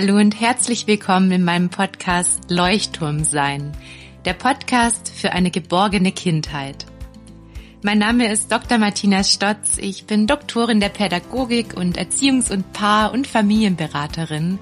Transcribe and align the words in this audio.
Hallo 0.00 0.14
und 0.14 0.40
herzlich 0.40 0.86
willkommen 0.86 1.32
in 1.32 1.42
meinem 1.42 1.70
Podcast 1.70 2.52
Leuchtturm 2.52 3.24
sein, 3.24 3.72
der 4.24 4.32
Podcast 4.32 5.10
für 5.10 5.32
eine 5.32 5.50
geborgene 5.50 6.12
Kindheit. 6.12 6.86
Mein 7.82 7.98
Name 7.98 8.30
ist 8.30 8.52
Dr. 8.52 8.78
Martina 8.78 9.24
Stotz. 9.24 9.76
Ich 9.76 10.06
bin 10.06 10.28
Doktorin 10.28 10.78
der 10.78 10.90
Pädagogik 10.90 11.76
und 11.76 11.98
Erziehungs- 11.98 12.52
und 12.52 12.72
Paar- 12.72 13.12
und 13.12 13.26
Familienberaterin. 13.26 14.60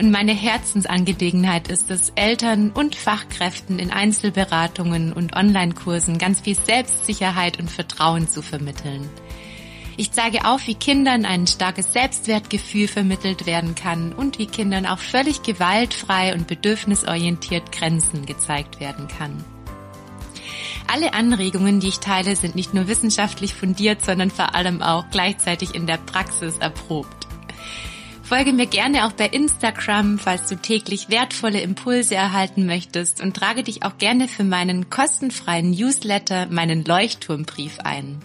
Und 0.00 0.10
meine 0.10 0.32
Herzensangelegenheit 0.32 1.68
ist 1.68 1.88
es, 1.92 2.10
Eltern 2.16 2.72
und 2.72 2.96
Fachkräften 2.96 3.78
in 3.78 3.92
Einzelberatungen 3.92 5.12
und 5.12 5.36
Online-Kursen 5.36 6.18
ganz 6.18 6.40
viel 6.40 6.56
Selbstsicherheit 6.56 7.60
und 7.60 7.70
Vertrauen 7.70 8.26
zu 8.26 8.42
vermitteln. 8.42 9.08
Ich 9.96 10.12
zeige 10.12 10.46
auf, 10.46 10.66
wie 10.66 10.74
Kindern 10.74 11.26
ein 11.26 11.46
starkes 11.46 11.92
Selbstwertgefühl 11.92 12.88
vermittelt 12.88 13.46
werden 13.46 13.74
kann 13.74 14.12
und 14.12 14.38
wie 14.38 14.46
Kindern 14.46 14.86
auch 14.86 14.98
völlig 14.98 15.42
gewaltfrei 15.42 16.32
und 16.34 16.46
bedürfnisorientiert 16.46 17.72
Grenzen 17.72 18.24
gezeigt 18.24 18.80
werden 18.80 19.08
kann. 19.08 19.44
Alle 20.86 21.14
Anregungen, 21.14 21.80
die 21.80 21.88
ich 21.88 22.00
teile, 22.00 22.36
sind 22.36 22.54
nicht 22.54 22.74
nur 22.74 22.88
wissenschaftlich 22.88 23.54
fundiert, 23.54 24.04
sondern 24.04 24.30
vor 24.30 24.54
allem 24.54 24.82
auch 24.82 25.04
gleichzeitig 25.10 25.74
in 25.74 25.86
der 25.86 25.98
Praxis 25.98 26.58
erprobt. 26.58 27.28
Folge 28.22 28.52
mir 28.52 28.66
gerne 28.66 29.06
auch 29.06 29.12
bei 29.12 29.26
Instagram, 29.26 30.18
falls 30.18 30.48
du 30.48 30.56
täglich 30.56 31.10
wertvolle 31.10 31.60
Impulse 31.60 32.14
erhalten 32.14 32.64
möchtest 32.64 33.20
und 33.20 33.36
trage 33.36 33.62
dich 33.62 33.84
auch 33.84 33.98
gerne 33.98 34.26
für 34.26 34.44
meinen 34.44 34.88
kostenfreien 34.88 35.70
Newsletter, 35.70 36.46
meinen 36.46 36.84
Leuchtturmbrief 36.84 37.80
ein. 37.80 38.22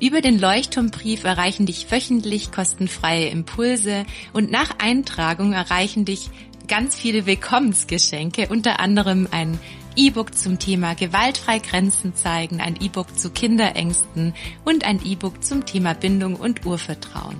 Über 0.00 0.20
den 0.20 0.38
Leuchtturmbrief 0.38 1.24
erreichen 1.24 1.66
dich 1.66 1.90
wöchentlich 1.90 2.52
kostenfreie 2.52 3.30
Impulse 3.30 4.06
und 4.32 4.48
nach 4.48 4.78
Eintragung 4.78 5.52
erreichen 5.52 6.04
dich 6.04 6.30
ganz 6.68 6.94
viele 6.94 7.26
Willkommensgeschenke, 7.26 8.46
unter 8.48 8.78
anderem 8.78 9.26
ein 9.32 9.58
E-Book 9.96 10.36
zum 10.36 10.60
Thema 10.60 10.94
gewaltfrei 10.94 11.58
Grenzen 11.58 12.14
zeigen, 12.14 12.60
ein 12.60 12.76
E-Book 12.80 13.18
zu 13.18 13.30
Kinderängsten 13.30 14.34
und 14.64 14.84
ein 14.84 15.04
E-Book 15.04 15.42
zum 15.42 15.66
Thema 15.66 15.94
Bindung 15.94 16.36
und 16.36 16.64
Urvertrauen. 16.64 17.36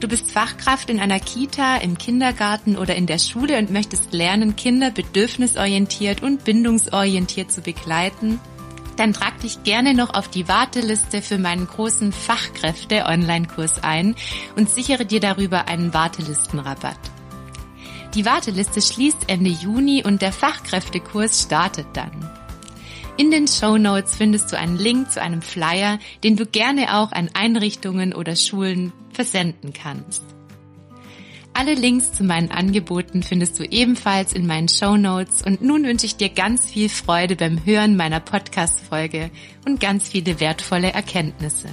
Du 0.00 0.08
bist 0.08 0.32
Fachkraft 0.32 0.90
in 0.90 0.98
einer 0.98 1.20
Kita, 1.20 1.76
im 1.76 1.96
Kindergarten 1.96 2.76
oder 2.76 2.96
in 2.96 3.06
der 3.06 3.18
Schule 3.18 3.56
und 3.58 3.70
möchtest 3.70 4.12
lernen, 4.12 4.56
Kinder 4.56 4.90
bedürfnisorientiert 4.90 6.24
und 6.24 6.42
bindungsorientiert 6.42 7.52
zu 7.52 7.60
begleiten 7.60 8.40
dann 9.00 9.14
trag 9.14 9.40
dich 9.40 9.62
gerne 9.62 9.94
noch 9.94 10.12
auf 10.12 10.28
die 10.28 10.46
Warteliste 10.46 11.22
für 11.22 11.38
meinen 11.38 11.66
großen 11.66 12.12
Fachkräfte-Online-Kurs 12.12 13.82
ein 13.82 14.14
und 14.56 14.68
sichere 14.68 15.06
dir 15.06 15.20
darüber 15.20 15.68
einen 15.68 15.94
Wartelistenrabatt. 15.94 17.00
Die 18.14 18.26
Warteliste 18.26 18.82
schließt 18.82 19.24
Ende 19.28 19.48
Juni 19.48 20.04
und 20.04 20.20
der 20.20 20.34
Fachkräftekurs 20.34 21.40
startet 21.40 21.86
dann. 21.94 22.30
In 23.16 23.30
den 23.30 23.48
Show 23.48 23.78
Notes 23.78 24.16
findest 24.16 24.52
du 24.52 24.58
einen 24.58 24.76
Link 24.76 25.10
zu 25.10 25.22
einem 25.22 25.40
Flyer, 25.40 25.98
den 26.22 26.36
du 26.36 26.44
gerne 26.44 26.98
auch 26.98 27.10
an 27.10 27.30
Einrichtungen 27.32 28.12
oder 28.12 28.36
Schulen 28.36 28.92
versenden 29.12 29.72
kannst. 29.72 30.22
Alle 31.52 31.74
Links 31.74 32.12
zu 32.12 32.24
meinen 32.24 32.50
Angeboten 32.50 33.22
findest 33.22 33.58
du 33.58 33.64
ebenfalls 33.64 34.32
in 34.32 34.46
meinen 34.46 34.68
Show 34.68 34.96
Notes 34.96 35.42
und 35.42 35.60
nun 35.60 35.84
wünsche 35.84 36.06
ich 36.06 36.16
dir 36.16 36.28
ganz 36.28 36.70
viel 36.70 36.88
Freude 36.88 37.36
beim 37.36 37.64
Hören 37.64 37.96
meiner 37.96 38.20
Podcast-Folge 38.20 39.30
und 39.66 39.80
ganz 39.80 40.08
viele 40.08 40.40
wertvolle 40.40 40.92
Erkenntnisse. 40.92 41.68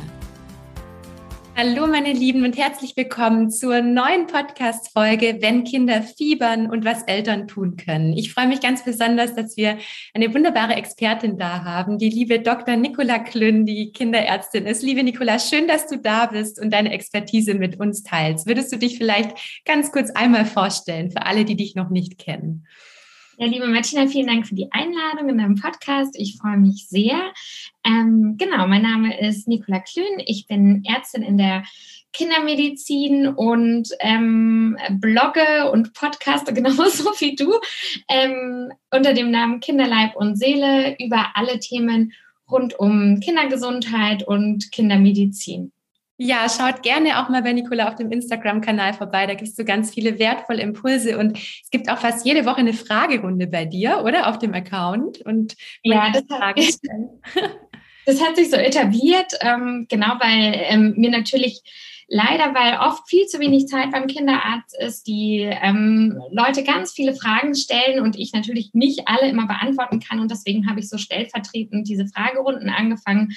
Hallo 1.59 1.88
meine 1.88 2.13
Lieben 2.13 2.45
und 2.45 2.55
herzlich 2.55 2.95
willkommen 2.95 3.50
zur 3.50 3.81
neuen 3.81 4.27
Podcast-Folge 4.27 5.39
Wenn 5.41 5.64
Kinder 5.64 6.03
fiebern 6.03 6.69
und 6.69 6.86
was 6.86 7.02
Eltern 7.02 7.48
tun 7.48 7.77
können. 7.77 8.14
Ich 8.14 8.32
freue 8.32 8.48
mich 8.48 8.61
ganz 8.61 8.86
besonders, 8.86 9.33
dass 9.33 9.58
wir 9.58 9.80
eine 10.14 10.32
wunderbare 10.36 10.76
Expertin 10.76 11.39
da 11.39 11.64
haben, 11.64 11.98
die 11.98 12.11
liebe 12.11 12.42
Dr. 12.42 12.76
Nicola 12.76 13.17
Klünn, 13.17 13.65
die 13.65 13.92
Kinderärztin 13.92 14.67
ist. 14.67 14.83
Liebe 14.83 15.02
Nicola, 15.02 15.39
schön, 15.39 15.67
dass 15.67 15.87
du 15.87 15.98
da 15.98 16.27
bist 16.27 16.61
und 16.61 16.71
deine 16.71 16.92
Expertise 16.92 17.55
mit 17.55 17.80
uns 17.80 18.03
teilst. 18.03 18.45
Würdest 18.45 18.71
du 18.71 18.77
dich 18.77 18.99
vielleicht 18.99 19.64
ganz 19.65 19.92
kurz 19.92 20.11
einmal 20.11 20.45
vorstellen 20.45 21.09
für 21.09 21.26
alle, 21.26 21.43
die 21.43 21.55
dich 21.55 21.73
noch 21.73 21.89
nicht 21.89 22.20
kennen? 22.20 22.67
Ja, 23.39 23.45
liebe 23.45 23.67
Martina, 23.67 24.08
vielen 24.08 24.25
Dank 24.25 24.48
für 24.48 24.55
die 24.55 24.71
Einladung 24.71 25.30
in 25.30 25.37
deinem 25.37 25.61
Podcast. 25.61 26.15
Ich 26.17 26.37
freue 26.37 26.58
mich 26.58 26.87
sehr. 26.87 27.33
Ähm, 27.83 28.33
genau, 28.36 28.67
mein 28.67 28.81
Name 28.81 29.20
ist 29.21 29.48
Nicola 29.48 29.77
Klün. 29.80 30.23
Ich 30.25 30.48
bin 30.48 30.83
Ärztin 30.83 31.21
in 31.21 31.37
der 31.37 31.64
Kindermedizin 32.14 33.27
und 33.27 33.89
ähm, 33.99 34.76
blogge 34.89 35.70
und 35.71 35.93
podcaste 35.93 36.52
genauso 36.55 37.11
wie 37.20 37.36
du 37.36 37.53
ähm, 38.09 38.73
unter 38.89 39.14
dem 39.14 39.30
Namen 39.30 39.59
Kinderleib 39.59 40.15
und 40.15 40.36
Seele 40.36 40.95
über 40.97 41.27
alle 41.36 41.59
Themen 41.59 42.14
rund 42.49 42.80
um 42.80 43.20
Kindergesundheit 43.20 44.23
und 44.23 44.71
Kindermedizin. 44.71 45.71
Ja, 46.20 46.48
schaut 46.50 46.82
gerne 46.82 47.20
auch 47.20 47.30
mal 47.30 47.44
bei 47.44 47.54
Nicola 47.54 47.88
auf 47.88 47.95
dem 47.95 48.11
Instagram-Kanal 48.11 48.94
vorbei. 48.94 49.28
Da 49.28 49.36
gibst 49.36 49.58
du 49.60 49.64
ganz 49.64 49.94
viele 49.94 50.17
wertvolle 50.17 50.64
Impulse 50.64 51.17
und 51.20 51.38
es 51.38 51.70
gibt 51.70 51.92
auch 51.92 52.00
fast 52.00 52.26
jede 52.26 52.45
Woche 52.45 52.58
eine 52.58 52.73
Fragerunde 52.73 53.45
bei 53.45 53.66
dir, 53.66 54.02
oder? 54.04 54.27
Auf 54.27 54.39
dem 54.39 54.56
Account. 54.56 55.22
Und 55.22 55.56
ja, 55.83 56.11
das 56.11 56.23
hat, 56.32 56.58
das 58.08 58.22
hat 58.22 58.36
sich 58.36 58.50
so 58.50 58.58
etabliert, 58.58 59.33
ähm, 59.42 59.86
genau, 59.89 60.16
weil 60.20 60.60
ähm, 60.70 60.95
mir 60.98 61.11
natürlich 61.11 61.61
leider, 62.08 62.56
weil 62.56 62.80
oft 62.80 63.08
viel 63.08 63.27
zu 63.27 63.39
wenig 63.39 63.67
Zeit 63.67 63.92
beim 63.92 64.08
Kinderarzt 64.08 64.76
ist, 64.80 65.08
die 65.08 65.42
ähm, 65.42 66.20
Leute 66.32 66.64
ganz 66.64 66.94
viele 66.94 67.14
Fragen 67.14 67.54
stellen 67.54 68.02
und 68.02 68.17
ich 68.17 68.33
natürlich 68.33 68.72
nicht 68.73 69.02
alle 69.06 69.30
immer 69.30 69.45
beantworten 69.45 70.00
kann. 70.00 70.20
Und 70.20 70.32
deswegen 70.32 70.67
habe 70.67 70.80
ich 70.80 70.89
so 70.89 70.98
stellvertretend 70.98 71.88
diese 71.88 72.08
Fragerunden 72.08 72.70
angefangen 72.70 73.36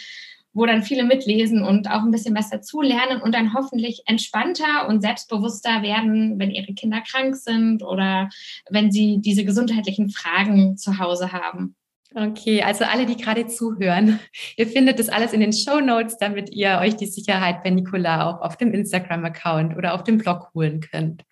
wo 0.53 0.67
dann 0.67 0.83
viele 0.83 1.05
mitlesen 1.05 1.63
und 1.63 1.89
auch 1.89 2.03
ein 2.03 2.11
bisschen 2.11 2.35
was 2.35 2.51
dazulernen 2.51 3.23
und 3.23 3.35
dann 3.35 3.55
hoffentlich 3.55 4.03
entspannter 4.07 4.89
und 4.89 5.01
selbstbewusster 5.01 5.83
werden, 5.83 6.39
wenn 6.39 6.51
ihre 6.51 6.75
Kinder 6.75 7.01
krank 7.01 7.37
sind 7.37 7.83
oder 7.83 8.29
wenn 8.69 8.91
sie 8.91 9.19
diese 9.21 9.45
gesundheitlichen 9.45 10.11
Fragen 10.11 10.77
zu 10.77 10.99
Hause 10.99 11.33
haben. 11.33 11.77
Okay, 12.13 12.61
also 12.63 12.85
alle, 12.85 13.07
die 13.07 13.17
gerade 13.17 13.47
zuhören, 13.47 14.19
ihr 14.57 14.67
findet 14.67 14.99
das 14.99 15.09
alles 15.09 15.33
in 15.33 15.41
den 15.41 15.53
Show 15.53 15.81
Notes, 15.81 16.17
damit 16.19 16.53
ihr 16.53 16.79
euch 16.81 16.97
die 16.97 17.07
Sicherheit 17.07 17.63
bei 17.63 17.71
Nicola 17.71 18.29
auch 18.29 18.41
auf 18.41 18.57
dem 18.57 18.73
Instagram-Account 18.73 19.77
oder 19.77 19.95
auf 19.95 20.03
dem 20.03 20.19
Blog 20.19 20.51
holen 20.53 20.81
könnt. 20.81 21.25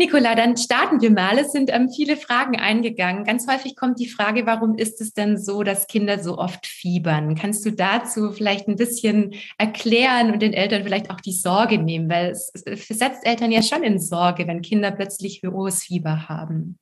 Nicola, 0.00 0.34
dann 0.34 0.56
starten 0.56 1.02
wir 1.02 1.10
mal. 1.10 1.38
Es 1.38 1.52
sind 1.52 1.70
ähm, 1.70 1.90
viele 1.90 2.16
Fragen 2.16 2.56
eingegangen. 2.56 3.24
Ganz 3.24 3.46
häufig 3.46 3.76
kommt 3.76 4.00
die 4.00 4.08
Frage, 4.08 4.46
warum 4.46 4.74
ist 4.74 4.98
es 5.02 5.12
denn 5.12 5.36
so, 5.36 5.62
dass 5.62 5.88
Kinder 5.88 6.18
so 6.18 6.38
oft 6.38 6.66
fiebern? 6.66 7.34
Kannst 7.34 7.66
du 7.66 7.70
dazu 7.70 8.32
vielleicht 8.32 8.66
ein 8.66 8.76
bisschen 8.76 9.34
erklären 9.58 10.32
und 10.32 10.40
den 10.40 10.54
Eltern 10.54 10.84
vielleicht 10.84 11.10
auch 11.10 11.20
die 11.20 11.34
Sorge 11.34 11.76
nehmen? 11.76 12.08
Weil 12.08 12.30
es, 12.30 12.50
es 12.54 12.82
versetzt 12.86 13.26
Eltern 13.26 13.52
ja 13.52 13.62
schon 13.62 13.82
in 13.82 13.98
Sorge, 13.98 14.46
wenn 14.46 14.62
Kinder 14.62 14.90
plötzlich 14.90 15.42
hohes 15.46 15.82
Fieber 15.82 16.30
haben. 16.30 16.78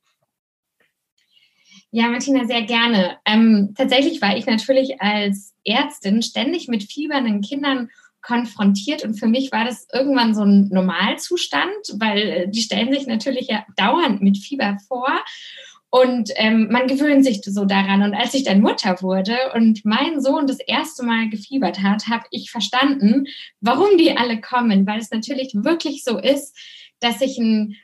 Ja, 1.91 2.07
Martina, 2.07 2.45
sehr 2.45 2.61
gerne. 2.61 3.17
Ähm, 3.25 3.73
tatsächlich 3.75 4.21
war 4.21 4.37
ich 4.37 4.45
natürlich 4.45 5.01
als 5.01 5.53
Ärztin 5.65 6.21
ständig 6.21 6.69
mit 6.69 6.83
fiebernden 6.83 7.41
Kindern 7.41 7.89
konfrontiert. 8.21 9.03
Und 9.03 9.15
für 9.15 9.27
mich 9.27 9.51
war 9.51 9.65
das 9.65 9.87
irgendwann 9.93 10.33
so 10.35 10.43
ein 10.43 10.69
Normalzustand, 10.69 11.95
weil 11.97 12.17
äh, 12.17 12.47
die 12.49 12.61
stellen 12.61 12.93
sich 12.93 13.07
natürlich 13.07 13.47
ja 13.47 13.65
dauernd 13.75 14.21
mit 14.21 14.37
Fieber 14.37 14.77
vor. 14.87 15.09
Und 15.91 16.29
ähm, 16.35 16.67
man 16.69 16.87
gewöhnt 16.87 17.25
sich 17.25 17.41
so 17.43 17.65
daran. 17.65 18.03
Und 18.03 18.13
als 18.13 18.33
ich 18.35 18.43
dann 18.43 18.61
Mutter 18.61 19.01
wurde 19.01 19.35
und 19.55 19.83
mein 19.85 20.21
Sohn 20.21 20.45
das 20.45 20.59
erste 20.59 21.03
Mal 21.03 21.29
gefiebert 21.29 21.81
hat, 21.81 22.07
habe 22.07 22.25
ich 22.29 22.51
verstanden, 22.51 23.25
warum 23.59 23.97
die 23.97 24.15
alle 24.15 24.39
kommen, 24.39 24.85
weil 24.85 24.99
es 24.99 25.09
natürlich 25.09 25.51
wirklich 25.55 26.03
so 26.03 26.19
ist, 26.19 26.55
dass 26.99 27.19
sich 27.19 27.37
ein 27.39 27.75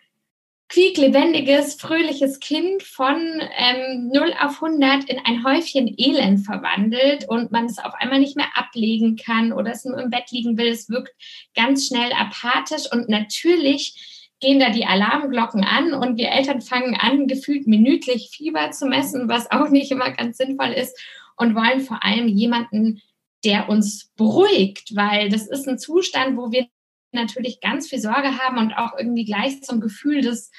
quieklebendiges, 0.70 1.76
fröhliches 1.76 2.40
Kind 2.40 2.82
von 2.82 3.16
ähm, 3.58 4.10
0 4.12 4.34
auf 4.42 4.64
100 4.64 5.04
in 5.06 5.20
ein 5.24 5.46
Häufchen 5.46 5.94
Elend 5.98 6.46
verwandelt 6.46 7.30
und 7.30 7.52
man 7.52 7.66
es 7.66 7.78
auf 7.78 7.94
einmal 7.96 8.20
nicht 8.20 8.36
mehr 8.36 8.48
ablegen 8.56 9.16
kann 9.16 9.54
oder 9.54 9.72
es 9.72 9.86
nur 9.86 10.00
im 10.00 10.10
Bett 10.10 10.32
liegen 10.32 10.58
will. 10.58 10.68
Es 10.68 10.90
wirkt 10.90 11.14
ganz 11.56 11.88
schnell 11.88 12.12
apathisch 12.14 12.92
und 12.92 13.10
natürlich 13.10 14.32
gehen 14.40 14.60
da 14.60 14.70
die 14.70 14.86
Alarmglocken 14.86 15.64
an 15.64 15.94
und 15.94 16.18
wir 16.18 16.30
Eltern 16.30 16.62
fangen 16.62 16.96
an, 16.96 17.28
gefühlt 17.28 17.68
minütlich 17.68 18.32
Fieber 18.36 18.72
zu 18.72 18.88
messen, 18.88 19.30
was 19.30 19.50
auch 19.52 19.70
nicht 19.70 19.92
immer 19.92 20.12
ganz 20.12 20.38
sinnvoll 20.38 20.72
ist 20.72 21.00
und 21.38 21.56
wollen 21.56 21.82
vor 21.82 22.04
allem 22.04 22.28
jemanden, 22.28 23.02
der 23.44 23.70
uns 23.70 24.12
beruhigt, 24.18 24.96
weil 24.96 25.30
das 25.30 25.48
ist 25.48 25.68
ein 25.68 25.78
Zustand, 25.78 26.38
wo 26.38 26.52
wir 26.52 26.68
natürlich 27.16 27.62
ganz 27.62 27.88
viel 27.90 28.00
Sorge 28.00 28.38
haben 28.38 28.58
und 28.58 28.74
auch 28.74 28.98
irgendwie 28.98 29.26
gleich 29.26 29.62
zum 29.64 29.82
Gefühl 29.82 30.22
des 30.22 30.52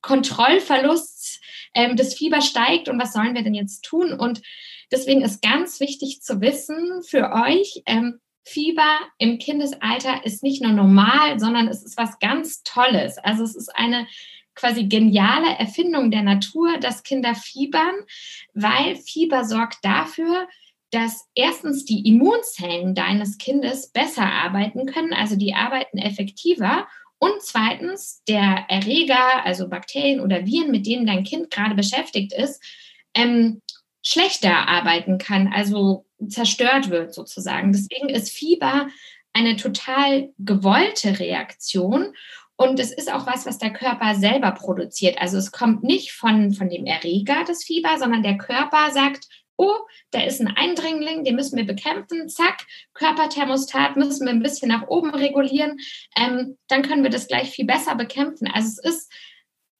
Kontrollverlusts, 0.00 1.40
ähm, 1.74 1.96
das 1.96 2.14
Fieber 2.14 2.40
steigt 2.40 2.88
und 2.88 3.00
was 3.00 3.12
sollen 3.12 3.34
wir 3.34 3.42
denn 3.42 3.54
jetzt 3.54 3.82
tun? 3.82 4.12
Und 4.12 4.42
deswegen 4.90 5.22
ist 5.22 5.42
ganz 5.42 5.80
wichtig 5.80 6.22
zu 6.22 6.40
wissen 6.40 7.02
für 7.02 7.32
euch, 7.32 7.82
ähm, 7.86 8.20
Fieber 8.44 8.98
im 9.18 9.38
Kindesalter 9.38 10.24
ist 10.26 10.42
nicht 10.42 10.62
nur 10.62 10.72
normal, 10.72 11.38
sondern 11.38 11.68
es 11.68 11.84
ist 11.84 11.96
was 11.96 12.18
ganz 12.18 12.64
Tolles. 12.64 13.18
Also 13.18 13.44
es 13.44 13.54
ist 13.54 13.68
eine 13.74 14.06
quasi 14.54 14.84
geniale 14.84 15.58
Erfindung 15.58 16.10
der 16.10 16.22
Natur, 16.22 16.78
dass 16.78 17.04
Kinder 17.04 17.34
fiebern, 17.34 17.94
weil 18.52 18.96
Fieber 18.96 19.44
sorgt 19.44 19.78
dafür, 19.82 20.48
dass 20.92 21.26
erstens 21.34 21.86
die 21.86 22.06
Immunzellen 22.06 22.94
deines 22.94 23.38
Kindes 23.38 23.90
besser 23.90 24.30
arbeiten 24.30 24.86
können, 24.86 25.14
also 25.14 25.36
die 25.36 25.54
arbeiten 25.54 25.98
effektiver. 25.98 26.86
Und 27.18 27.40
zweitens, 27.40 28.22
der 28.28 28.66
Erreger, 28.68 29.44
also 29.44 29.68
Bakterien 29.68 30.20
oder 30.20 30.44
Viren, 30.44 30.70
mit 30.70 30.86
denen 30.86 31.06
dein 31.06 31.24
Kind 31.24 31.50
gerade 31.50 31.74
beschäftigt 31.74 32.34
ist, 32.34 32.62
ähm, 33.14 33.62
schlechter 34.04 34.68
arbeiten 34.68 35.16
kann, 35.16 35.50
also 35.52 36.04
zerstört 36.28 36.90
wird 36.90 37.14
sozusagen. 37.14 37.72
Deswegen 37.72 38.08
ist 38.10 38.30
Fieber 38.30 38.88
eine 39.32 39.56
total 39.56 40.30
gewollte 40.38 41.18
Reaktion. 41.18 42.14
Und 42.56 42.78
es 42.78 42.92
ist 42.92 43.10
auch 43.10 43.26
was, 43.26 43.46
was 43.46 43.58
der 43.58 43.72
Körper 43.72 44.14
selber 44.14 44.52
produziert. 44.52 45.18
Also 45.20 45.38
es 45.38 45.52
kommt 45.52 45.82
nicht 45.84 46.12
von, 46.12 46.52
von 46.52 46.68
dem 46.68 46.84
Erreger, 46.84 47.44
das 47.46 47.64
Fieber, 47.64 47.98
sondern 47.98 48.22
der 48.22 48.36
Körper 48.36 48.90
sagt, 48.92 49.26
oh, 49.62 49.86
da 50.10 50.22
ist 50.22 50.40
ein 50.40 50.48
Eindringling, 50.48 51.24
den 51.24 51.36
müssen 51.36 51.56
wir 51.56 51.66
bekämpfen, 51.66 52.28
zack, 52.28 52.66
Körperthermostat 52.94 53.96
müssen 53.96 54.26
wir 54.26 54.32
ein 54.32 54.42
bisschen 54.42 54.68
nach 54.68 54.88
oben 54.88 55.14
regulieren, 55.14 55.78
ähm, 56.16 56.58
dann 56.68 56.82
können 56.82 57.04
wir 57.04 57.10
das 57.10 57.28
gleich 57.28 57.50
viel 57.50 57.66
besser 57.66 57.94
bekämpfen. 57.94 58.48
Also 58.52 58.80
es 58.82 58.94
ist 58.94 59.12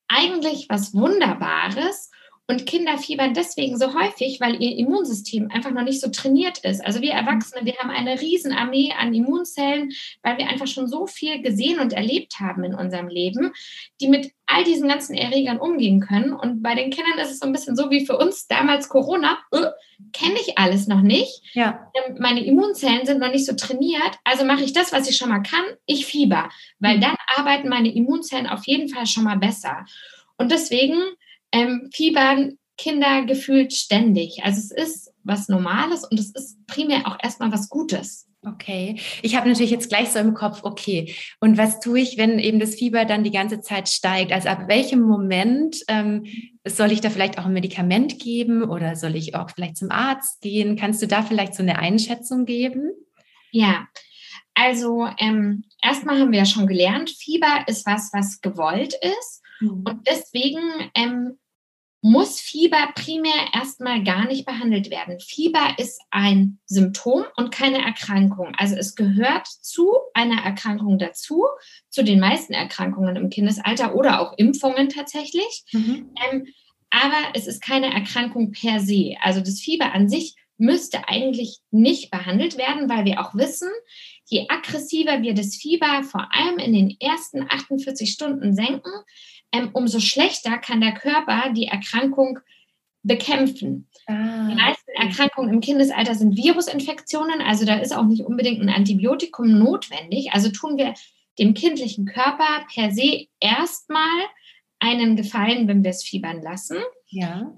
eigentlich 0.08 0.67
was 0.69 0.94
Wunderbares 0.94 2.11
und 2.52 2.66
Kinder 2.66 2.99
fiebern 2.99 3.32
deswegen 3.32 3.78
so 3.78 3.94
häufig, 3.94 4.38
weil 4.38 4.62
ihr 4.62 4.76
Immunsystem 4.76 5.50
einfach 5.50 5.70
noch 5.70 5.84
nicht 5.84 6.02
so 6.02 6.10
trainiert 6.10 6.58
ist. 6.58 6.84
Also 6.84 7.00
wir 7.00 7.12
Erwachsene, 7.12 7.64
wir 7.64 7.75
haben 7.78 7.88
eine 7.88 8.20
Riesenarmee 8.20 8.93
an 8.93 9.14
Immunzellen, 9.14 9.90
weil 10.22 10.37
wir 10.37 10.49
einfach 10.49 10.66
schon 10.66 10.87
so 10.87 11.06
viel 11.06 11.40
gesehen 11.40 11.81
und 11.81 11.94
erlebt 11.94 12.40
haben 12.40 12.62
in 12.62 12.75
unserem 12.75 13.08
Leben, 13.08 13.52
die 14.02 14.08
mit 14.08 14.32
all 14.46 14.64
diesen 14.64 14.87
ganzen 14.87 15.14
Erregern 15.14 15.58
umgehen 15.58 16.00
können. 16.00 16.34
Und 16.34 16.62
bei 16.62 16.75
den 16.75 16.90
Kindern 16.90 17.19
ist 17.19 17.31
es 17.31 17.38
so 17.38 17.46
ein 17.46 17.52
bisschen 17.52 17.75
so 17.75 17.90
wie 17.90 18.04
für 18.04 18.19
uns 18.19 18.46
damals 18.49 18.90
Corona. 18.90 19.38
Äh, 19.50 19.70
Kenne 20.12 20.34
ich 20.34 20.58
alles 20.58 20.88
noch 20.88 21.00
nicht. 21.00 21.43
Ja. 21.55 21.90
Ähm, 21.94 22.16
meine 22.19 22.44
Immunzellen 22.44 23.06
sind 23.06 23.19
noch 23.19 23.31
nicht 23.31 23.46
so 23.46 23.55
trainiert. 23.55 24.19
Also 24.25 24.44
mache 24.44 24.62
ich 24.62 24.75
das, 24.75 24.93
was 24.93 25.08
ich 25.08 25.16
schon 25.16 25.31
mal 25.31 25.43
kann. 25.43 25.64
Ich 25.87 26.05
fieber, 26.05 26.50
weil 26.81 26.98
mhm. 26.98 27.00
dann 27.00 27.16
arbeiten 27.34 27.70
meine 27.70 27.94
Immunzellen 27.94 28.46
auf 28.46 28.66
jeden 28.66 28.90
Fall 28.90 29.06
schon 29.06 29.25
mal 29.25 29.38
besser. 29.38 29.87
Und 30.37 30.52
deswegen 30.52 30.96
ähm, 31.52 31.90
fiebern 31.93 32.58
Kinder 32.76 33.25
gefühlt 33.25 33.72
ständig. 33.72 34.40
Also 34.43 34.58
es 34.58 34.70
ist 34.70 35.12
was 35.22 35.49
Normales 35.49 36.04
und 36.04 36.19
es 36.19 36.31
ist 36.31 36.66
primär 36.66 37.06
auch 37.06 37.16
erstmal 37.22 37.52
was 37.52 37.69
Gutes. 37.69 38.28
Okay, 38.44 38.99
ich 39.22 39.37
habe 39.37 39.49
natürlich 39.49 39.70
jetzt 39.70 39.88
gleich 39.88 40.08
so 40.08 40.19
im 40.19 40.34
Kopf, 40.34 40.64
okay, 40.64 41.14
und 41.38 41.58
was 41.58 41.78
tue 41.78 42.00
ich, 42.00 42.19
wenn 42.19 42.40
eben 42.40 42.58
das 42.58 42.75
Fieber 42.75 43.04
dann 43.04 43.22
die 43.22 43.31
ganze 43.31 43.60
Zeit 43.60 43.88
steigt? 43.88 44.32
Also 44.32 44.49
ab 44.49 44.64
welchem 44.66 45.00
Moment 45.00 45.76
ähm, 45.87 46.25
soll 46.66 46.90
ich 46.90 47.00
da 47.00 47.08
vielleicht 47.08 47.38
auch 47.38 47.44
ein 47.44 47.52
Medikament 47.52 48.19
geben 48.19 48.64
oder 48.64 48.96
soll 48.96 49.14
ich 49.14 49.37
auch 49.37 49.50
vielleicht 49.50 49.76
zum 49.76 49.93
Arzt 49.93 50.40
gehen? 50.40 50.75
Kannst 50.75 51.00
du 51.00 51.06
da 51.06 51.22
vielleicht 51.22 51.55
so 51.55 51.62
eine 51.62 51.78
Einschätzung 51.78 52.44
geben? 52.44 52.90
Ja, 53.52 53.87
also 54.55 55.06
ähm, 55.19 55.62
erstmal 55.81 56.19
haben 56.19 56.32
wir 56.32 56.40
ja 56.40 56.46
schon 56.46 56.66
gelernt, 56.66 57.10
Fieber 57.10 57.64
ist 57.69 57.87
was, 57.87 58.10
was 58.12 58.40
gewollt 58.40 58.94
ist. 58.94 59.40
Mhm. 59.60 59.84
Und 59.87 60.08
deswegen 60.08 60.60
ähm, 60.96 61.38
muss 62.02 62.40
Fieber 62.40 62.88
primär 62.96 63.32
erstmal 63.54 64.02
gar 64.02 64.26
nicht 64.26 64.44
behandelt 64.44 64.90
werden. 64.90 65.20
Fieber 65.20 65.76
ist 65.78 66.00
ein 66.10 66.58
Symptom 66.66 67.25
und 67.37 67.54
keine 67.54 67.78
Erkrankung. 67.82 68.52
Also 68.58 68.75
es 68.75 68.96
gehört 68.96 69.46
zu 69.46 69.88
einer 70.12 70.43
Erkrankung 70.44 70.99
dazu, 70.99 71.44
zu 71.90 72.02
den 72.02 72.19
meisten 72.19 72.54
Erkrankungen 72.54 73.14
im 73.14 73.31
Kindesalter 73.31 73.94
oder 73.94 74.20
auch 74.20 74.37
Impfungen 74.37 74.88
tatsächlich. 74.88 75.64
Mhm. 75.72 76.10
Ähm, 76.31 76.46
aber 76.90 77.34
es 77.34 77.46
ist 77.46 77.62
keine 77.62 77.94
Erkrankung 77.94 78.50
per 78.50 78.81
se. 78.81 79.14
Also 79.22 79.40
das 79.40 79.60
Fieber 79.60 79.94
an 79.94 80.08
sich 80.08 80.34
müsste 80.58 81.08
eigentlich 81.08 81.58
nicht 81.70 82.10
behandelt 82.10 82.58
werden, 82.58 82.88
weil 82.88 83.05
wir 83.05 83.20
auch 83.20 83.34
wissen, 83.34 83.70
je 84.26 84.46
aggressiver 84.48 85.22
wir 85.22 85.34
das 85.34 85.56
Fieber 85.56 86.02
vor 86.02 86.28
allem 86.32 86.58
in 86.58 86.72
den 86.72 86.96
ersten 87.00 87.42
48 87.48 88.10
Stunden 88.10 88.54
senken, 88.54 88.92
ähm, 89.52 89.70
umso 89.72 90.00
schlechter 90.00 90.58
kann 90.58 90.80
der 90.80 90.92
Körper 90.92 91.52
die 91.52 91.66
Erkrankung 91.66 92.38
bekämpfen. 93.02 93.88
Ah. 94.06 94.48
Die 94.48 94.54
meisten 94.54 94.90
Erkrankungen 94.94 95.52
im 95.52 95.60
Kindesalter 95.60 96.14
sind 96.14 96.36
Virusinfektionen, 96.36 97.40
also 97.40 97.64
da 97.64 97.76
ist 97.76 97.94
auch 97.94 98.04
nicht 98.04 98.24
unbedingt 98.24 98.60
ein 98.62 98.70
Antibiotikum 98.70 99.58
notwendig. 99.58 100.32
Also 100.32 100.50
tun 100.50 100.76
wir 100.76 100.94
dem 101.38 101.54
kindlichen 101.54 102.06
Körper 102.06 102.64
per 102.72 102.90
se 102.90 103.26
erstmal 103.40 104.26
einen 104.78 105.16
Gefallen, 105.16 105.69
wenn 105.69 105.82
wir 105.84 105.90
es 105.90 106.02
fiebern 106.02 106.42
lassen. 106.42 106.78
Ja. 107.08 107.52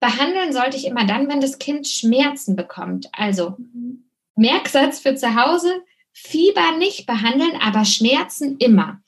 Behandeln 0.00 0.52
sollte 0.52 0.76
ich 0.76 0.86
immer 0.86 1.06
dann, 1.06 1.28
wenn 1.28 1.40
das 1.40 1.58
Kind 1.58 1.86
Schmerzen 1.86 2.56
bekommt. 2.56 3.08
Also 3.12 3.56
mhm. 3.58 4.04
Merksatz 4.34 4.98
für 5.00 5.14
zu 5.14 5.34
Hause, 5.34 5.82
Fieber 6.12 6.76
nicht 6.78 7.06
behandeln, 7.06 7.52
aber 7.60 7.84
Schmerzen 7.84 8.56
immer. 8.58 9.00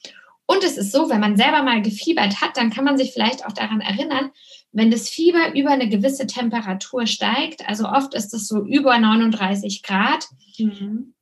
Und 0.46 0.62
es 0.62 0.76
ist 0.76 0.92
so, 0.92 1.08
wenn 1.08 1.20
man 1.20 1.36
selber 1.36 1.62
mal 1.62 1.80
gefiebert 1.80 2.40
hat, 2.40 2.56
dann 2.56 2.70
kann 2.70 2.84
man 2.84 2.98
sich 2.98 3.12
vielleicht 3.12 3.46
auch 3.46 3.52
daran 3.52 3.80
erinnern, 3.80 4.30
wenn 4.74 4.90
das 4.90 5.08
Fieber 5.08 5.54
über 5.54 5.70
eine 5.70 5.88
gewisse 5.88 6.26
Temperatur 6.26 7.06
steigt, 7.06 7.66
also 7.68 7.88
oft 7.88 8.12
ist 8.12 8.34
es 8.34 8.48
so 8.48 8.64
über 8.64 8.98
39 8.98 9.84
Grad, 9.84 10.26
mhm. 10.58 11.14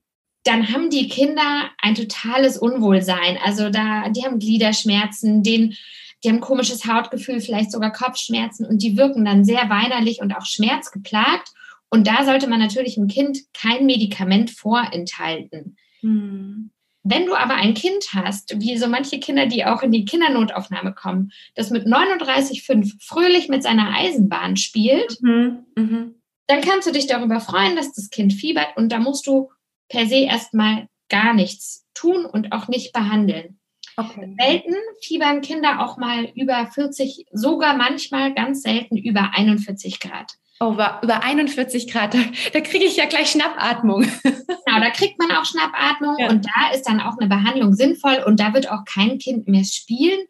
dann 0.45 0.73
haben 0.73 0.89
die 0.89 1.07
Kinder 1.09 1.69
ein 1.81 1.95
totales 1.95 2.57
Unwohlsein. 2.57 3.39
Also 3.45 3.69
da, 3.69 4.09
die 4.09 4.25
haben 4.25 4.39
Gliederschmerzen, 4.39 5.43
den, 5.43 5.77
die 6.25 6.31
haben 6.31 6.41
komisches 6.41 6.87
Hautgefühl, 6.87 7.41
vielleicht 7.41 7.73
sogar 7.73 7.93
Kopfschmerzen 7.93 8.65
und 8.65 8.83
die 8.83 8.97
wirken 8.97 9.27
dann 9.27 9.45
sehr 9.45 9.69
weinerlich 9.69 10.23
und 10.23 10.35
auch 10.35 10.47
schmerzgeplagt. 10.47 11.53
Und 11.93 12.07
da 12.07 12.25
sollte 12.25 12.49
man 12.49 12.59
natürlich 12.59 12.95
dem 12.95 13.07
Kind 13.07 13.39
kein 13.53 13.85
Medikament 13.85 14.51
vorenthalten. 14.51 15.77
Mhm. 16.01 16.71
Wenn 17.03 17.27
du 17.27 17.35
aber 17.35 17.55
ein 17.55 17.75
Kind 17.75 18.15
hast, 18.15 18.59
wie 18.59 18.79
so 18.79 18.87
manche 18.87 19.21
Kinder, 19.21 19.45
die 19.45 19.67
auch 19.67 19.83
in 19.83 19.93
die 19.93 20.07
Kindernotaufnahme 20.07 20.95
kommen, 20.95 21.33
das 21.55 21.69
mit 21.69 21.87
39,5 21.87 22.95
fröhlich 22.99 23.51
mit 23.51 23.63
seiner 23.63 23.95
Eisenbahn 23.95 24.57
spielt, 24.57 25.19
mhm, 25.21 25.67
mh. 25.77 26.13
dann 26.47 26.61
kannst 26.63 26.89
du 26.89 26.93
dich 26.93 27.09
darüber 27.09 27.41
freuen, 27.41 27.77
dass 27.77 27.93
das 27.93 28.09
Kind 28.09 28.33
fiebert 28.33 28.75
und 28.77 28.91
da 28.91 28.99
musst 28.99 29.27
du 29.27 29.51
per 29.91 30.07
se 30.07 30.21
erstmal 30.25 30.87
gar 31.11 31.35
nichts 31.35 31.87
tun 31.93 32.25
und 32.25 32.53
auch 32.53 32.69
nicht 32.69 32.95
behandeln. 32.95 33.59
Okay. 33.99 34.35
Selten 34.41 34.75
fiebern 35.03 35.43
Kinder 35.43 35.85
auch 35.85 35.99
mal 35.99 36.25
über 36.35 36.67
40, 36.73 37.27
sogar 37.33 37.77
manchmal 37.77 38.33
ganz 38.33 38.63
selten 38.63 38.97
über 38.97 39.33
41 39.35 40.01
Grad. 40.01 40.33
Oh, 40.61 40.73
über 40.73 41.25
41 41.25 41.91
Grad, 41.91 42.15
da, 42.15 42.19
da 42.53 42.61
kriege 42.61 42.85
ich 42.85 42.97
ja 42.97 43.07
gleich 43.07 43.31
Schnappatmung. 43.31 44.07
Genau, 44.23 44.81
da 44.81 44.91
kriegt 44.91 45.19
man 45.19 45.33
auch 45.33 45.45
Schnappatmung 45.45 46.17
ja. 46.19 46.31
und 46.31 46.47
da 46.47 46.73
ist 46.73 46.85
dann 46.89 47.01
auch 47.01 47.19
eine 47.19 47.29
Behandlung 47.29 47.75
sinnvoll 47.75 48.23
und 48.25 48.39
da 48.39 48.55
wird 48.55 48.71
auch 48.71 48.85
kein 48.85 49.19
Kind 49.19 49.49
mehr 49.49 49.65
spielen. 49.65 50.21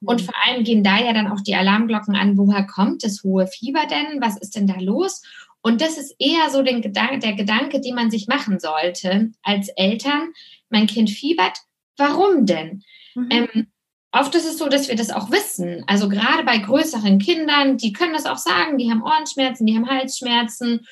Und 0.00 0.22
mhm. 0.22 0.24
vor 0.24 0.34
allem 0.44 0.64
gehen 0.64 0.82
da 0.82 0.98
ja 0.98 1.12
dann 1.12 1.28
auch 1.28 1.40
die 1.40 1.54
Alarmglocken 1.54 2.16
an, 2.16 2.36
woher 2.36 2.66
kommt 2.66 3.04
das 3.04 3.22
hohe 3.22 3.46
Fieber 3.46 3.86
denn? 3.86 4.20
Was 4.20 4.36
ist 4.38 4.56
denn 4.56 4.66
da 4.66 4.76
los? 4.80 5.22
Und 5.62 5.80
das 5.80 5.96
ist 5.96 6.14
eher 6.18 6.50
so 6.50 6.62
den 6.62 6.82
Gedanke, 6.82 7.18
der 7.20 7.34
Gedanke, 7.34 7.80
den 7.80 7.94
man 7.94 8.10
sich 8.10 8.26
machen 8.26 8.58
sollte 8.58 9.30
als 9.42 9.68
Eltern. 9.68 10.32
Mein 10.70 10.86
Kind 10.86 11.10
fiebert, 11.10 11.58
warum 11.96 12.46
denn? 12.46 12.82
Mhm. 13.14 13.28
Ähm, 13.30 13.66
oft 14.12 14.34
ist 14.34 14.46
es 14.46 14.58
so, 14.58 14.68
dass 14.68 14.88
wir 14.88 14.96
das 14.96 15.10
auch 15.10 15.30
wissen. 15.30 15.84
Also 15.86 16.08
gerade 16.08 16.44
bei 16.44 16.58
größeren 16.58 17.18
Kindern, 17.18 17.78
die 17.78 17.92
können 17.92 18.12
das 18.12 18.26
auch 18.26 18.38
sagen, 18.38 18.78
die 18.78 18.90
haben 18.90 19.02
Ohrenschmerzen, 19.02 19.66
die 19.66 19.74
haben 19.74 19.88
Halsschmerzen, 19.88 20.86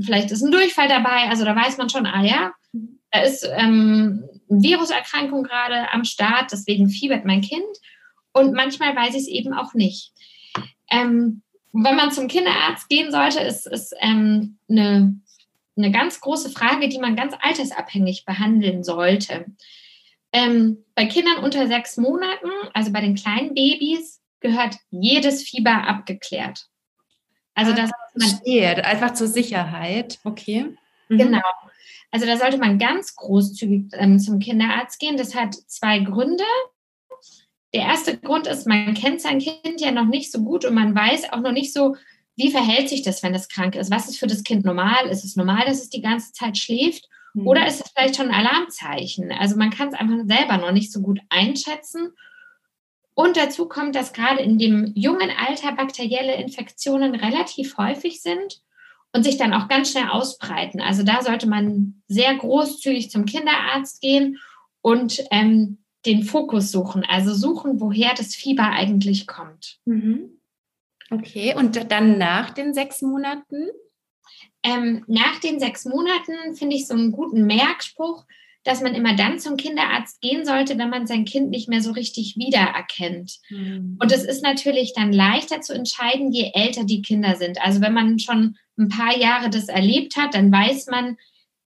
vielleicht 0.00 0.30
ist 0.30 0.42
ein 0.42 0.50
Durchfall 0.50 0.88
dabei. 0.88 1.28
Also 1.28 1.44
da 1.44 1.54
weiß 1.54 1.76
man 1.76 1.90
schon, 1.90 2.06
ah 2.06 2.24
ja, 2.24 2.52
da 3.10 3.22
ist 3.22 3.46
ähm, 3.56 4.24
eine 4.48 4.62
Viruserkrankung 4.62 5.42
gerade 5.42 5.92
am 5.92 6.04
Start, 6.04 6.52
deswegen 6.52 6.88
fiebert 6.88 7.24
mein 7.24 7.42
Kind. 7.42 7.64
Und 8.32 8.54
manchmal 8.54 8.94
weiß 8.94 9.14
ich 9.14 9.22
es 9.22 9.28
eben 9.28 9.52
auch 9.52 9.74
nicht. 9.74 10.12
Ähm, 10.90 11.42
wenn 11.72 11.96
man 11.96 12.10
zum 12.10 12.28
Kinderarzt 12.28 12.88
gehen 12.88 13.10
sollte, 13.10 13.40
ist 13.40 13.66
es 13.66 13.92
ähm, 14.00 14.58
eine, 14.68 15.20
eine 15.76 15.90
ganz 15.90 16.20
große 16.20 16.50
Frage, 16.50 16.88
die 16.88 16.98
man 16.98 17.16
ganz 17.16 17.34
altersabhängig 17.40 18.24
behandeln 18.24 18.82
sollte. 18.82 19.46
Ähm, 20.32 20.84
bei 20.94 21.06
Kindern 21.06 21.38
unter 21.42 21.66
sechs 21.66 21.96
Monaten, 21.96 22.50
also 22.72 22.92
bei 22.92 23.00
den 23.00 23.14
kleinen 23.14 23.54
Babys, 23.54 24.20
gehört 24.40 24.76
jedes 24.90 25.42
Fieber 25.42 25.86
abgeklärt. 25.86 26.66
Also 27.54 27.72
ah, 27.72 27.74
das 27.74 27.90
man 28.14 28.84
einfach 28.84 29.14
zur 29.14 29.26
Sicherheit. 29.26 30.18
Okay. 30.24 30.76
Mhm. 31.08 31.18
Genau. 31.18 31.40
Also 32.10 32.26
da 32.26 32.36
sollte 32.36 32.58
man 32.58 32.78
ganz 32.78 33.14
großzügig 33.16 33.92
ähm, 33.92 34.18
zum 34.18 34.38
Kinderarzt 34.38 34.98
gehen. 34.98 35.16
Das 35.16 35.34
hat 35.34 35.54
zwei 35.54 35.98
Gründe. 36.00 36.44
Der 37.72 37.82
erste 37.82 38.18
Grund 38.18 38.46
ist, 38.46 38.66
man 38.66 38.94
kennt 38.94 39.20
sein 39.20 39.38
Kind 39.38 39.80
ja 39.80 39.92
noch 39.92 40.06
nicht 40.06 40.32
so 40.32 40.42
gut 40.42 40.64
und 40.64 40.74
man 40.74 40.94
weiß 40.94 41.32
auch 41.32 41.40
noch 41.40 41.52
nicht 41.52 41.72
so, 41.72 41.96
wie 42.34 42.50
verhält 42.50 42.88
sich 42.88 43.02
das, 43.02 43.22
wenn 43.22 43.34
es 43.34 43.48
krank 43.48 43.76
ist. 43.76 43.90
Was 43.90 44.08
ist 44.08 44.18
für 44.18 44.26
das 44.26 44.42
Kind 44.42 44.64
normal? 44.64 45.06
Ist 45.08 45.24
es 45.24 45.36
normal, 45.36 45.66
dass 45.66 45.82
es 45.82 45.90
die 45.90 46.02
ganze 46.02 46.32
Zeit 46.32 46.58
schläft? 46.58 47.08
Mhm. 47.34 47.46
Oder 47.46 47.66
ist 47.66 47.80
es 47.80 47.90
vielleicht 47.90 48.16
schon 48.16 48.30
ein 48.30 48.46
Alarmzeichen? 48.46 49.32
Also 49.32 49.56
man 49.56 49.70
kann 49.70 49.88
es 49.88 49.94
einfach 49.94 50.16
selber 50.26 50.56
noch 50.58 50.72
nicht 50.72 50.92
so 50.92 51.00
gut 51.00 51.20
einschätzen. 51.28 52.12
Und 53.14 53.36
dazu 53.36 53.68
kommt, 53.68 53.94
dass 53.96 54.12
gerade 54.12 54.40
in 54.40 54.58
dem 54.58 54.92
jungen 54.94 55.30
Alter 55.30 55.72
bakterielle 55.72 56.36
Infektionen 56.36 57.14
relativ 57.14 57.76
häufig 57.76 58.22
sind 58.22 58.62
und 59.12 59.24
sich 59.24 59.36
dann 59.36 59.52
auch 59.52 59.68
ganz 59.68 59.90
schnell 59.90 60.08
ausbreiten. 60.08 60.80
Also 60.80 61.02
da 61.02 61.22
sollte 61.22 61.48
man 61.48 62.02
sehr 62.08 62.34
großzügig 62.34 63.10
zum 63.10 63.26
Kinderarzt 63.26 64.00
gehen 64.00 64.38
und 64.80 65.22
ähm, 65.30 65.78
den 66.06 66.22
Fokus 66.22 66.70
suchen, 66.70 67.04
also 67.04 67.34
suchen, 67.34 67.80
woher 67.80 68.14
das 68.14 68.34
Fieber 68.34 68.70
eigentlich 68.70 69.26
kommt. 69.26 69.78
Mhm. 69.84 70.40
Okay, 71.10 71.54
und 71.56 71.90
dann 71.90 72.18
nach 72.18 72.50
den 72.50 72.72
sechs 72.72 73.02
Monaten? 73.02 73.68
Ähm, 74.62 75.04
nach 75.06 75.40
den 75.40 75.58
sechs 75.58 75.84
Monaten 75.84 76.54
finde 76.54 76.76
ich 76.76 76.86
so 76.86 76.94
einen 76.94 77.12
guten 77.12 77.46
Merkspruch, 77.46 78.24
dass 78.62 78.82
man 78.82 78.94
immer 78.94 79.16
dann 79.16 79.38
zum 79.38 79.56
Kinderarzt 79.56 80.20
gehen 80.20 80.44
sollte, 80.44 80.76
wenn 80.76 80.90
man 80.90 81.06
sein 81.06 81.24
Kind 81.24 81.50
nicht 81.50 81.68
mehr 81.68 81.80
so 81.80 81.92
richtig 81.92 82.36
wiedererkennt. 82.36 83.38
Mhm. 83.48 83.96
Und 83.98 84.12
es 84.12 84.24
ist 84.24 84.42
natürlich 84.42 84.92
dann 84.94 85.12
leichter 85.12 85.62
zu 85.62 85.72
entscheiden, 85.72 86.30
je 86.30 86.50
älter 86.52 86.84
die 86.84 87.00
Kinder 87.00 87.36
sind. 87.36 87.60
Also 87.62 87.80
wenn 87.80 87.94
man 87.94 88.18
schon 88.18 88.56
ein 88.78 88.88
paar 88.88 89.16
Jahre 89.16 89.48
das 89.48 89.68
erlebt 89.68 90.16
hat, 90.16 90.34
dann 90.34 90.52
weiß 90.52 90.88
man, 90.88 91.16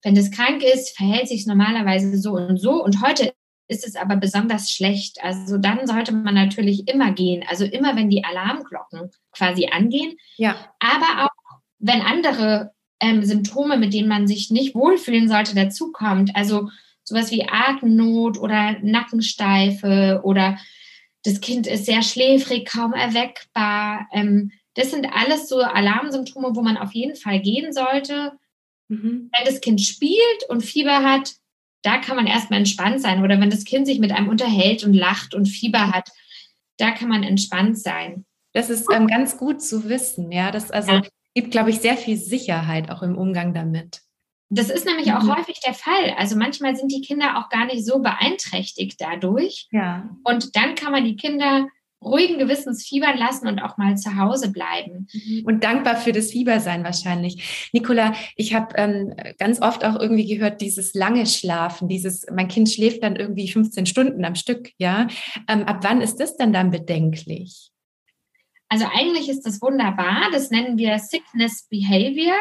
wenn 0.05 0.15
das 0.15 0.31
krank 0.31 0.63
ist, 0.63 0.97
verhält 0.97 1.29
sich 1.29 1.47
normalerweise 1.47 2.17
so 2.19 2.33
und 2.33 2.59
so. 2.59 2.85
Und 2.85 3.03
heute 3.03 3.33
ist 3.67 3.87
es 3.87 3.97
aber 3.97 4.17
besonders 4.17 4.71
schlecht. 4.71 5.19
Also 5.23 5.59
dann 5.59 5.87
sollte 5.87 6.13
man 6.13 6.35
natürlich 6.35 6.87
immer 6.87 7.13
gehen. 7.13 7.43
Also 7.49 7.65
immer, 7.65 7.97
wenn 7.97 8.11
die 8.11 8.23
Alarmglocken 8.23 9.11
quasi 9.33 9.69
angehen. 9.73 10.17
Ja. 10.37 10.57
Aber 10.79 11.25
auch, 11.25 11.61
wenn 11.79 12.03
andere 12.03 12.74
ähm, 13.05 13.25
Symptome, 13.25 13.77
mit 13.77 13.93
denen 13.93 14.09
man 14.09 14.27
sich 14.27 14.51
nicht 14.51 14.75
wohlfühlen 14.75 15.29
sollte, 15.29 15.55
dazukommt. 15.55 16.35
Also 16.35 16.71
sowas 17.05 17.31
wie 17.31 17.47
Atemnot 17.49 18.39
oder 18.39 18.77
Nackensteife 18.83 20.21
oder 20.25 20.59
das 21.23 21.41
Kind 21.41 21.67
ist 21.67 21.87
sehr 21.87 22.03
schläfrig, 22.03 22.67
kaum 22.67 22.93
erweckbar. 22.93 24.09
Ähm, 24.13 24.53
das 24.75 24.91
sind 24.91 25.07
alles 25.07 25.49
so 25.49 25.61
Alarmsymptome, 25.61 26.55
wo 26.55 26.63
man 26.63 26.77
auf 26.77 26.93
jeden 26.93 27.17
Fall 27.17 27.41
gehen 27.41 27.73
sollte. 27.73 28.33
Mhm. 28.89 29.31
Wenn 29.37 29.45
das 29.47 29.61
Kind 29.61 29.81
spielt 29.81 30.45
und 30.49 30.63
Fieber 30.63 31.03
hat, 31.03 31.35
da 31.83 31.99
kann 31.99 32.17
man 32.17 32.27
erstmal 32.27 32.59
entspannt 32.59 33.01
sein. 33.01 33.23
Oder 33.23 33.41
wenn 33.41 33.51
das 33.51 33.65
Kind 33.65 33.87
sich 33.87 33.99
mit 33.99 34.13
einem 34.13 34.29
unterhält 34.29 34.85
und 34.85 34.95
lacht 34.95 35.35
und 35.35 35.47
Fieber 35.47 35.93
hat, 35.93 36.11
da 36.79 36.91
kann 36.91 37.09
man 37.09 37.23
entspannt 37.23 37.79
sein. 37.79 38.25
Das 38.53 38.71
ist 38.71 38.91
ähm, 38.93 39.07
ganz 39.07 39.37
gut 39.37 39.63
zu 39.63 39.89
wissen, 39.89 40.33
ja. 40.33 40.51
Das 40.51 40.71
also 40.71 40.93
ja. 40.93 41.03
Gibt, 41.35 41.51
glaube 41.51 41.71
ich, 41.71 41.81
sehr 41.81 41.97
viel 41.97 42.17
Sicherheit 42.17 42.91
auch 42.91 43.03
im 43.03 43.17
Umgang 43.17 43.55
damit. 43.55 44.01
Das 44.51 44.71
ist 44.71 44.87
nämlich 44.87 45.13
auch 45.13 45.23
mhm. 45.23 45.37
häufig 45.37 45.61
der 45.67 45.75
Fall. 45.75 46.15
Also 46.17 46.37
manchmal 46.37 46.77
sind 46.77 46.93
die 46.93 47.01
Kinder 47.01 47.39
auch 47.39 47.49
gar 47.49 47.67
nicht 47.67 47.85
so 47.85 47.99
beeinträchtigt 47.99 49.01
dadurch. 49.01 49.69
Ja. 49.73 50.09
Und 50.23 50.55
dann 50.55 50.75
kann 50.75 50.93
man 50.93 51.05
die 51.05 51.17
Kinder 51.17 51.67
ruhigen 52.05 52.39
Gewissens 52.39 52.87
fiebern 52.87 53.17
lassen 53.17 53.49
und 53.49 53.61
auch 53.61 53.79
mal 53.79 53.97
zu 53.97 54.17
Hause 54.17 54.53
bleiben. 54.53 55.09
Mhm. 55.13 55.45
Und 55.47 55.65
dankbar 55.65 55.97
für 55.97 56.13
das 56.13 56.31
Fiebersein 56.31 56.85
wahrscheinlich. 56.85 57.71
Nicola, 57.73 58.13
ich 58.37 58.55
habe 58.55 58.75
ähm, 58.77 59.15
ganz 59.39 59.61
oft 59.61 59.85
auch 59.85 59.99
irgendwie 59.99 60.27
gehört, 60.27 60.61
dieses 60.61 60.95
lange 60.95 61.27
Schlafen, 61.27 61.89
dieses, 61.89 62.27
mein 62.31 62.49
Kind 62.49 62.71
schläft 62.71 63.03
dann 63.03 63.17
irgendwie 63.17 63.49
15 63.49 63.87
Stunden 63.87 64.25
am 64.25 64.35
Stück, 64.35 64.71
ja. 64.79 65.09
Ähm, 65.49 65.65
ab 65.65 65.79
wann 65.83 66.01
ist 66.01 66.17
das 66.17 66.37
denn 66.37 66.53
dann 66.53 66.71
bedenklich? 66.71 67.71
Also 68.69 68.87
eigentlich 68.87 69.29
ist 69.29 69.43
das 69.43 69.61
wunderbar. 69.63 70.31
Das 70.33 70.51
nennen 70.51 70.79
wir 70.79 70.99
Sickness 70.99 71.69
Behavior. 71.69 72.35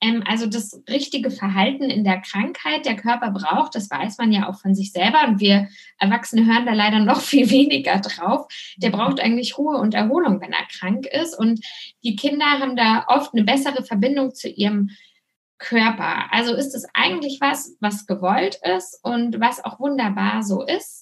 Ähm, 0.00 0.24
also 0.26 0.46
das 0.46 0.82
richtige 0.88 1.30
Verhalten 1.30 1.84
in 1.84 2.04
der 2.04 2.20
Krankheit 2.20 2.86
der 2.86 2.96
Körper 2.96 3.30
braucht, 3.30 3.74
das 3.74 3.90
weiß 3.90 4.18
man 4.18 4.32
ja 4.32 4.48
auch 4.48 4.58
von 4.58 4.74
sich 4.74 4.92
selber 4.92 5.28
und 5.28 5.40
wir 5.40 5.68
Erwachsene 5.98 6.46
hören 6.46 6.66
da 6.66 6.72
leider 6.72 7.00
noch 7.00 7.20
viel 7.20 7.50
weniger 7.50 7.98
drauf. 7.98 8.46
Der 8.78 8.90
braucht 8.90 9.20
eigentlich 9.20 9.58
Ruhe 9.58 9.76
und 9.76 9.94
Erholung, 9.94 10.40
wenn 10.40 10.52
er 10.52 10.66
krank 10.66 11.06
ist 11.06 11.38
und 11.38 11.64
die 12.02 12.16
Kinder 12.16 12.46
haben 12.46 12.76
da 12.76 13.04
oft 13.08 13.34
eine 13.34 13.44
bessere 13.44 13.84
Verbindung 13.84 14.34
zu 14.34 14.48
ihrem 14.48 14.90
Körper. 15.58 16.32
Also 16.32 16.54
ist 16.54 16.74
es 16.74 16.86
eigentlich 16.94 17.38
was, 17.40 17.76
was 17.80 18.06
gewollt 18.06 18.58
ist 18.76 18.98
und 19.02 19.40
was 19.40 19.62
auch 19.62 19.78
wunderbar 19.78 20.42
so 20.42 20.64
ist. 20.64 20.99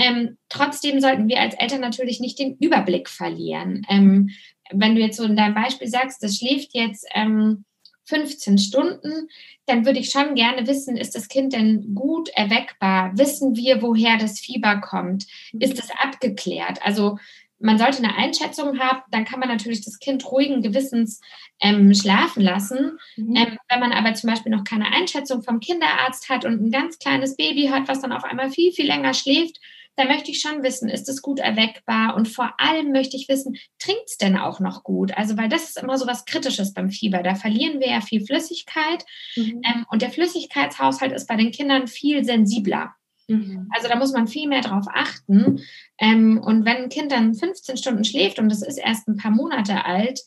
Ähm, 0.00 0.38
trotzdem 0.48 1.00
sollten 1.00 1.28
wir 1.28 1.40
als 1.40 1.54
Eltern 1.54 1.80
natürlich 1.80 2.20
nicht 2.20 2.38
den 2.38 2.56
Überblick 2.56 3.08
verlieren. 3.08 3.86
Ähm, 3.88 4.30
wenn 4.72 4.94
du 4.94 5.00
jetzt 5.00 5.16
so 5.16 5.24
in 5.24 5.36
deinem 5.36 5.54
Beispiel 5.54 5.88
sagst, 5.88 6.22
das 6.22 6.36
schläft 6.36 6.70
jetzt 6.74 7.06
ähm, 7.14 7.64
15 8.04 8.58
Stunden, 8.58 9.28
dann 9.66 9.84
würde 9.84 10.00
ich 10.00 10.10
schon 10.10 10.34
gerne 10.34 10.66
wissen, 10.66 10.96
ist 10.96 11.14
das 11.14 11.28
Kind 11.28 11.52
denn 11.52 11.94
gut 11.94 12.28
erweckbar? 12.30 13.12
Wissen 13.16 13.56
wir, 13.56 13.82
woher 13.82 14.16
das 14.16 14.40
Fieber 14.40 14.80
kommt? 14.80 15.26
Ist 15.52 15.78
es 15.78 15.90
abgeklärt? 15.90 16.80
Also 16.82 17.18
man 17.60 17.78
sollte 17.78 17.98
eine 17.98 18.16
Einschätzung 18.16 18.80
haben, 18.80 19.02
dann 19.10 19.26
kann 19.26 19.38
man 19.38 19.48
natürlich 19.48 19.84
das 19.84 19.98
Kind 19.98 20.24
ruhigen 20.32 20.62
Gewissens 20.62 21.20
ähm, 21.60 21.94
schlafen 21.94 22.42
lassen. 22.42 22.98
Mhm. 23.16 23.36
Ähm, 23.36 23.58
wenn 23.68 23.80
man 23.80 23.92
aber 23.92 24.14
zum 24.14 24.30
Beispiel 24.30 24.50
noch 24.50 24.64
keine 24.64 24.92
Einschätzung 24.92 25.42
vom 25.42 25.60
Kinderarzt 25.60 26.30
hat 26.30 26.44
und 26.44 26.60
ein 26.60 26.70
ganz 26.70 26.98
kleines 26.98 27.36
Baby 27.36 27.66
hat, 27.66 27.86
was 27.86 28.00
dann 28.00 28.12
auf 28.12 28.24
einmal 28.24 28.50
viel, 28.50 28.72
viel 28.72 28.86
länger 28.86 29.12
schläft, 29.12 29.60
da 29.96 30.04
möchte 30.06 30.30
ich 30.30 30.40
schon 30.40 30.62
wissen, 30.62 30.88
ist 30.88 31.08
es 31.08 31.22
gut 31.22 31.40
erweckbar? 31.40 32.14
Und 32.16 32.28
vor 32.28 32.54
allem 32.58 32.92
möchte 32.92 33.16
ich 33.16 33.28
wissen, 33.28 33.56
trinkt 33.78 34.04
es 34.06 34.16
denn 34.16 34.36
auch 34.36 34.60
noch 34.60 34.82
gut? 34.82 35.16
Also, 35.16 35.36
weil 35.36 35.48
das 35.48 35.64
ist 35.64 35.82
immer 35.82 35.98
so 35.98 36.06
was 36.06 36.24
Kritisches 36.24 36.72
beim 36.72 36.90
Fieber. 36.90 37.22
Da 37.22 37.34
verlieren 37.34 37.80
wir 37.80 37.88
ja 37.88 38.00
viel 38.00 38.24
Flüssigkeit. 38.24 39.04
Mhm. 39.36 39.60
Ähm, 39.64 39.86
und 39.90 40.02
der 40.02 40.10
Flüssigkeitshaushalt 40.10 41.12
ist 41.12 41.26
bei 41.26 41.36
den 41.36 41.50
Kindern 41.50 41.86
viel 41.86 42.24
sensibler. 42.24 42.94
Mhm. 43.28 43.68
Also 43.74 43.88
da 43.88 43.96
muss 43.96 44.12
man 44.12 44.26
viel 44.26 44.48
mehr 44.48 44.62
drauf 44.62 44.86
achten. 44.92 45.60
Ähm, 45.98 46.40
und 46.42 46.64
wenn 46.64 46.76
ein 46.76 46.88
Kind 46.88 47.12
dann 47.12 47.34
15 47.34 47.76
Stunden 47.76 48.04
schläft 48.04 48.38
und 48.38 48.50
es 48.50 48.62
ist 48.62 48.78
erst 48.78 49.06
ein 49.08 49.16
paar 49.16 49.30
Monate 49.30 49.84
alt, 49.84 50.20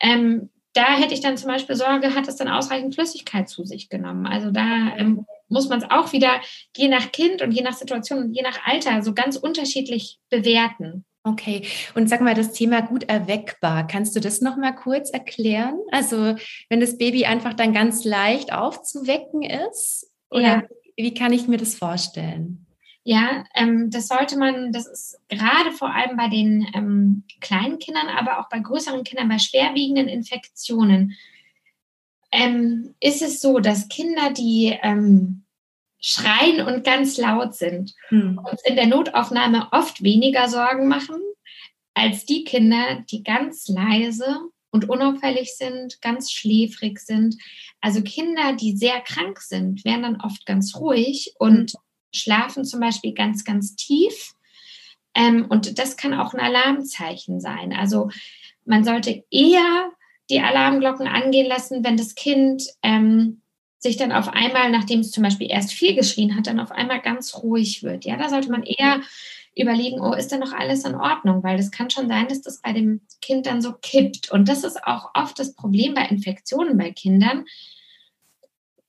ähm, 0.00 0.50
da 0.74 0.96
hätte 0.96 1.14
ich 1.14 1.20
dann 1.20 1.38
zum 1.38 1.48
Beispiel 1.48 1.74
Sorge, 1.74 2.14
hat 2.14 2.28
es 2.28 2.36
dann 2.36 2.48
ausreichend 2.48 2.94
Flüssigkeit 2.94 3.48
zu 3.48 3.64
sich 3.64 3.88
genommen. 3.88 4.26
Also 4.26 4.50
da 4.50 4.94
ähm, 4.98 5.26
muss 5.48 5.68
man 5.68 5.80
es 5.80 5.90
auch 5.90 6.12
wieder 6.12 6.40
je 6.76 6.88
nach 6.88 7.12
Kind 7.12 7.42
und 7.42 7.52
je 7.52 7.62
nach 7.62 7.74
Situation 7.74 8.18
und 8.18 8.34
je 8.34 8.42
nach 8.42 8.66
Alter 8.66 9.02
so 9.02 9.14
ganz 9.14 9.36
unterschiedlich 9.36 10.18
bewerten. 10.30 11.04
Okay, 11.24 11.66
und 11.96 12.08
sag 12.08 12.20
mal, 12.20 12.34
das 12.34 12.52
Thema 12.52 12.82
gut 12.82 13.04
erweckbar, 13.08 13.86
kannst 13.88 14.14
du 14.14 14.20
das 14.20 14.40
noch 14.40 14.56
mal 14.56 14.72
kurz 14.72 15.10
erklären? 15.10 15.76
Also, 15.90 16.36
wenn 16.68 16.78
das 16.78 16.98
Baby 16.98 17.24
einfach 17.24 17.54
dann 17.54 17.72
ganz 17.72 18.04
leicht 18.04 18.52
aufzuwecken 18.52 19.42
ist, 19.42 20.08
oder 20.30 20.42
ja. 20.42 20.62
wie 20.96 21.14
kann 21.14 21.32
ich 21.32 21.48
mir 21.48 21.56
das 21.56 21.74
vorstellen? 21.74 22.66
Ja, 23.02 23.44
ähm, 23.54 23.90
das 23.90 24.08
sollte 24.08 24.36
man, 24.36 24.72
das 24.72 24.86
ist 24.86 25.20
gerade 25.28 25.72
vor 25.72 25.94
allem 25.94 26.16
bei 26.16 26.28
den 26.28 26.66
ähm, 26.74 27.24
kleinen 27.40 27.78
Kindern, 27.78 28.08
aber 28.08 28.40
auch 28.40 28.48
bei 28.48 28.58
größeren 28.58 29.04
Kindern, 29.04 29.28
bei 29.28 29.38
schwerwiegenden 29.38 30.08
Infektionen, 30.08 31.14
ähm, 32.36 32.94
ist 33.00 33.22
es 33.22 33.40
so, 33.40 33.58
dass 33.58 33.88
Kinder, 33.88 34.30
die 34.30 34.78
ähm, 34.82 35.44
schreien 36.00 36.66
und 36.66 36.84
ganz 36.84 37.16
laut 37.16 37.54
sind, 37.54 37.94
hm. 38.08 38.38
uns 38.38 38.62
in 38.64 38.76
der 38.76 38.86
Notaufnahme 38.86 39.68
oft 39.72 40.02
weniger 40.02 40.48
Sorgen 40.48 40.86
machen, 40.86 41.16
als 41.94 42.26
die 42.26 42.44
Kinder, 42.44 43.04
die 43.10 43.22
ganz 43.22 43.68
leise 43.68 44.40
und 44.70 44.88
unauffällig 44.88 45.56
sind, 45.56 46.00
ganz 46.02 46.30
schläfrig 46.30 47.00
sind. 47.00 47.36
Also 47.80 48.02
Kinder, 48.02 48.52
die 48.52 48.76
sehr 48.76 49.00
krank 49.00 49.40
sind, 49.40 49.84
werden 49.84 50.02
dann 50.02 50.20
oft 50.20 50.44
ganz 50.44 50.76
ruhig 50.76 51.32
und 51.38 51.72
hm 51.72 51.80
schlafen 52.16 52.64
zum 52.64 52.80
Beispiel 52.80 53.14
ganz, 53.14 53.44
ganz 53.44 53.76
tief. 53.76 54.34
Ähm, 55.14 55.46
und 55.48 55.78
das 55.78 55.96
kann 55.96 56.14
auch 56.14 56.34
ein 56.34 56.40
Alarmzeichen 56.40 57.40
sein. 57.40 57.72
Also 57.72 58.10
man 58.64 58.84
sollte 58.84 59.24
eher 59.30 59.90
die 60.30 60.40
Alarmglocken 60.40 61.06
angehen 61.06 61.46
lassen, 61.46 61.84
wenn 61.84 61.96
das 61.96 62.14
Kind 62.14 62.64
ähm, 62.82 63.42
sich 63.78 63.96
dann 63.96 64.12
auf 64.12 64.28
einmal, 64.28 64.70
nachdem 64.70 65.00
es 65.00 65.10
zum 65.10 65.22
Beispiel 65.22 65.50
erst 65.50 65.72
viel 65.72 65.94
geschrien 65.94 66.36
hat, 66.36 66.46
dann 66.46 66.60
auf 66.60 66.72
einmal 66.72 67.00
ganz 67.00 67.36
ruhig 67.36 67.82
wird. 67.82 68.04
Ja, 68.04 68.16
da 68.16 68.28
sollte 68.28 68.50
man 68.50 68.62
eher 68.62 69.00
überlegen, 69.54 70.00
oh, 70.00 70.12
ist 70.12 70.32
da 70.32 70.38
noch 70.38 70.52
alles 70.52 70.84
in 70.84 70.94
Ordnung? 70.94 71.42
Weil 71.42 71.56
das 71.56 71.70
kann 71.70 71.90
schon 71.90 72.08
sein, 72.08 72.28
dass 72.28 72.42
das 72.42 72.60
bei 72.60 72.72
dem 72.72 73.00
Kind 73.22 73.46
dann 73.46 73.62
so 73.62 73.72
kippt. 73.72 74.30
Und 74.30 74.48
das 74.48 74.64
ist 74.64 74.82
auch 74.84 75.10
oft 75.14 75.38
das 75.38 75.54
Problem 75.54 75.94
bei 75.94 76.02
Infektionen 76.02 76.76
bei 76.76 76.90
Kindern, 76.90 77.44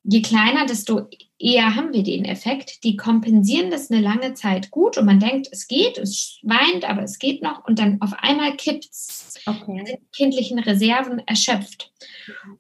je 0.08 0.22
kleiner, 0.22 0.66
desto 0.66 1.08
eher 1.38 1.76
haben 1.76 1.94
wir 1.94 2.04
den 2.04 2.26
Effekt. 2.26 2.84
Die 2.84 2.96
kompensieren 2.96 3.70
das 3.70 3.92
eine 3.92 4.02
lange 4.02 4.34
Zeit 4.34 4.72
gut 4.72 4.98
und 4.98 5.06
man 5.06 5.20
denkt, 5.20 5.50
es 5.52 5.68
geht, 5.68 5.98
es 5.98 6.40
weint, 6.44 6.90
aber 6.90 7.04
es 7.04 7.20
geht 7.20 7.44
noch 7.44 7.68
und 7.68 7.78
dann 7.78 8.02
auf 8.02 8.14
einmal 8.18 8.56
kippt 8.56 8.86
es. 8.90 9.36
Okay. 9.46 10.00
Kindlichen 10.16 10.60
Reserven 10.60 11.20
erschöpft. 11.20 11.92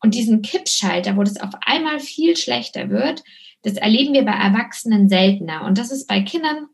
Und 0.01 0.13
diesen 0.13 0.42
Kippschalter, 0.42 1.18
wo 1.18 1.24
das 1.24 1.39
auf 1.39 1.54
einmal 1.62 2.00
viel 2.00 2.36
schlechter 2.38 2.89
wird, 2.89 3.24
das 3.63 3.74
erleben 3.74 4.13
wir 4.13 4.24
bei 4.24 4.34
Erwachsenen 4.34 5.10
seltener. 5.10 5.66
Und 5.66 5.77
das 5.77 5.92
ist 5.92 6.08
bei 6.08 6.22
Kindern 6.22 6.68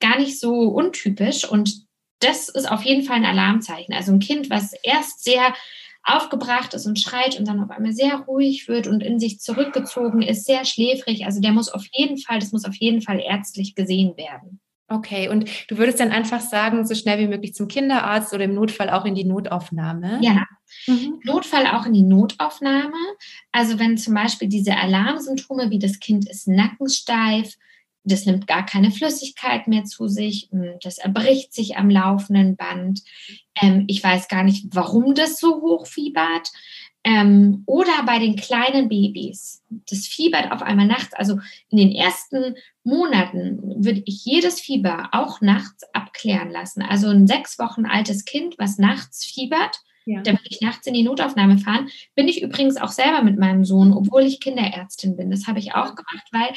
gar 0.00 0.18
nicht 0.18 0.38
so 0.38 0.52
untypisch 0.52 1.44
und 1.44 1.86
das 2.20 2.48
ist 2.50 2.70
auf 2.70 2.82
jeden 2.82 3.02
Fall 3.02 3.16
ein 3.16 3.24
Alarmzeichen. 3.24 3.94
Also 3.94 4.12
ein 4.12 4.20
Kind, 4.20 4.50
was 4.50 4.74
erst 4.82 5.24
sehr 5.24 5.54
aufgebracht 6.02 6.74
ist 6.74 6.86
und 6.86 6.98
schreit 6.98 7.38
und 7.38 7.46
dann 7.46 7.62
auf 7.62 7.70
einmal 7.70 7.92
sehr 7.92 8.16
ruhig 8.16 8.68
wird 8.68 8.86
und 8.86 9.02
in 9.02 9.20
sich 9.20 9.40
zurückgezogen 9.40 10.22
ist, 10.22 10.46
sehr 10.46 10.64
schläfrig. 10.64 11.26
Also 11.26 11.40
der 11.40 11.52
muss 11.52 11.68
auf 11.68 11.84
jeden 11.92 12.18
Fall, 12.18 12.38
das 12.38 12.52
muss 12.52 12.64
auf 12.64 12.74
jeden 12.76 13.02
Fall 13.02 13.20
ärztlich 13.20 13.74
gesehen 13.74 14.16
werden. 14.16 14.60
Okay, 14.88 15.28
und 15.28 15.48
du 15.68 15.78
würdest 15.78 16.00
dann 16.00 16.10
einfach 16.10 16.40
sagen, 16.40 16.84
so 16.84 16.96
schnell 16.96 17.20
wie 17.20 17.28
möglich 17.28 17.54
zum 17.54 17.68
Kinderarzt 17.68 18.34
oder 18.34 18.44
im 18.44 18.54
Notfall 18.54 18.90
auch 18.90 19.04
in 19.04 19.14
die 19.14 19.24
Notaufnahme? 19.24 20.18
Ja, 20.20 20.46
mhm. 20.88 21.20
Notfall 21.22 21.68
auch 21.68 21.86
in 21.86 21.92
die 21.92 22.02
Notaufnahme. 22.02 22.96
Also 23.52 23.78
wenn 23.78 23.96
zum 23.98 24.14
Beispiel 24.14 24.48
diese 24.48 24.76
Alarmsymptome 24.76 25.70
wie 25.70 25.78
das 25.78 26.00
Kind 26.00 26.28
ist 26.28 26.48
nackensteif, 26.48 27.54
das 28.04 28.26
nimmt 28.26 28.46
gar 28.46 28.64
keine 28.64 28.90
Flüssigkeit 28.90 29.68
mehr 29.68 29.84
zu 29.84 30.08
sich, 30.08 30.48
das 30.82 30.98
erbricht 30.98 31.52
sich 31.52 31.76
am 31.76 31.90
laufenden 31.90 32.56
Band. 32.56 33.02
Ähm, 33.60 33.84
ich 33.88 34.02
weiß 34.02 34.28
gar 34.28 34.42
nicht, 34.42 34.66
warum 34.72 35.14
das 35.14 35.38
so 35.38 35.60
hoch 35.60 35.86
fiebert. 35.86 36.48
Ähm, 37.02 37.62
oder 37.66 38.02
bei 38.04 38.18
den 38.18 38.36
kleinen 38.36 38.88
Babys, 38.90 39.62
das 39.70 40.06
fiebert 40.06 40.52
auf 40.52 40.60
einmal 40.60 40.86
nachts. 40.86 41.14
Also 41.14 41.38
in 41.70 41.78
den 41.78 41.92
ersten 41.92 42.56
Monaten 42.84 43.82
würde 43.82 44.02
ich 44.04 44.24
jedes 44.24 44.60
Fieber 44.60 45.08
auch 45.12 45.40
nachts 45.40 45.82
abklären 45.94 46.50
lassen. 46.50 46.82
Also 46.82 47.08
ein 47.08 47.26
sechs 47.26 47.58
Wochen 47.58 47.86
altes 47.86 48.26
Kind, 48.26 48.56
was 48.58 48.76
nachts 48.76 49.24
fiebert, 49.24 49.80
ja. 50.06 50.20
da 50.22 50.32
würde 50.32 50.48
ich 50.48 50.60
nachts 50.60 50.86
in 50.86 50.94
die 50.94 51.02
Notaufnahme 51.02 51.58
fahren. 51.58 51.88
Bin 52.14 52.28
ich 52.28 52.42
übrigens 52.42 52.76
auch 52.76 52.90
selber 52.90 53.22
mit 53.22 53.38
meinem 53.38 53.64
Sohn, 53.64 53.92
obwohl 53.92 54.22
ich 54.22 54.40
Kinderärztin 54.40 55.16
bin. 55.16 55.30
Das 55.30 55.46
habe 55.46 55.58
ich 55.58 55.74
auch 55.74 55.94
gemacht, 55.94 56.28
weil 56.32 56.50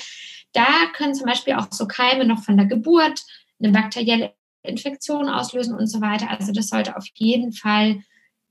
da 0.53 0.67
können 0.93 1.15
zum 1.15 1.25
Beispiel 1.25 1.53
auch 1.53 1.67
so 1.71 1.87
Keime 1.87 2.25
noch 2.25 2.43
von 2.43 2.57
der 2.57 2.65
Geburt 2.65 3.21
eine 3.61 3.71
bakterielle 3.71 4.33
Infektion 4.63 5.29
auslösen 5.29 5.75
und 5.75 5.87
so 5.87 6.01
weiter. 6.01 6.29
Also 6.29 6.51
das 6.51 6.67
sollte 6.67 6.95
auf 6.95 7.05
jeden 7.15 7.51
Fall 7.51 8.01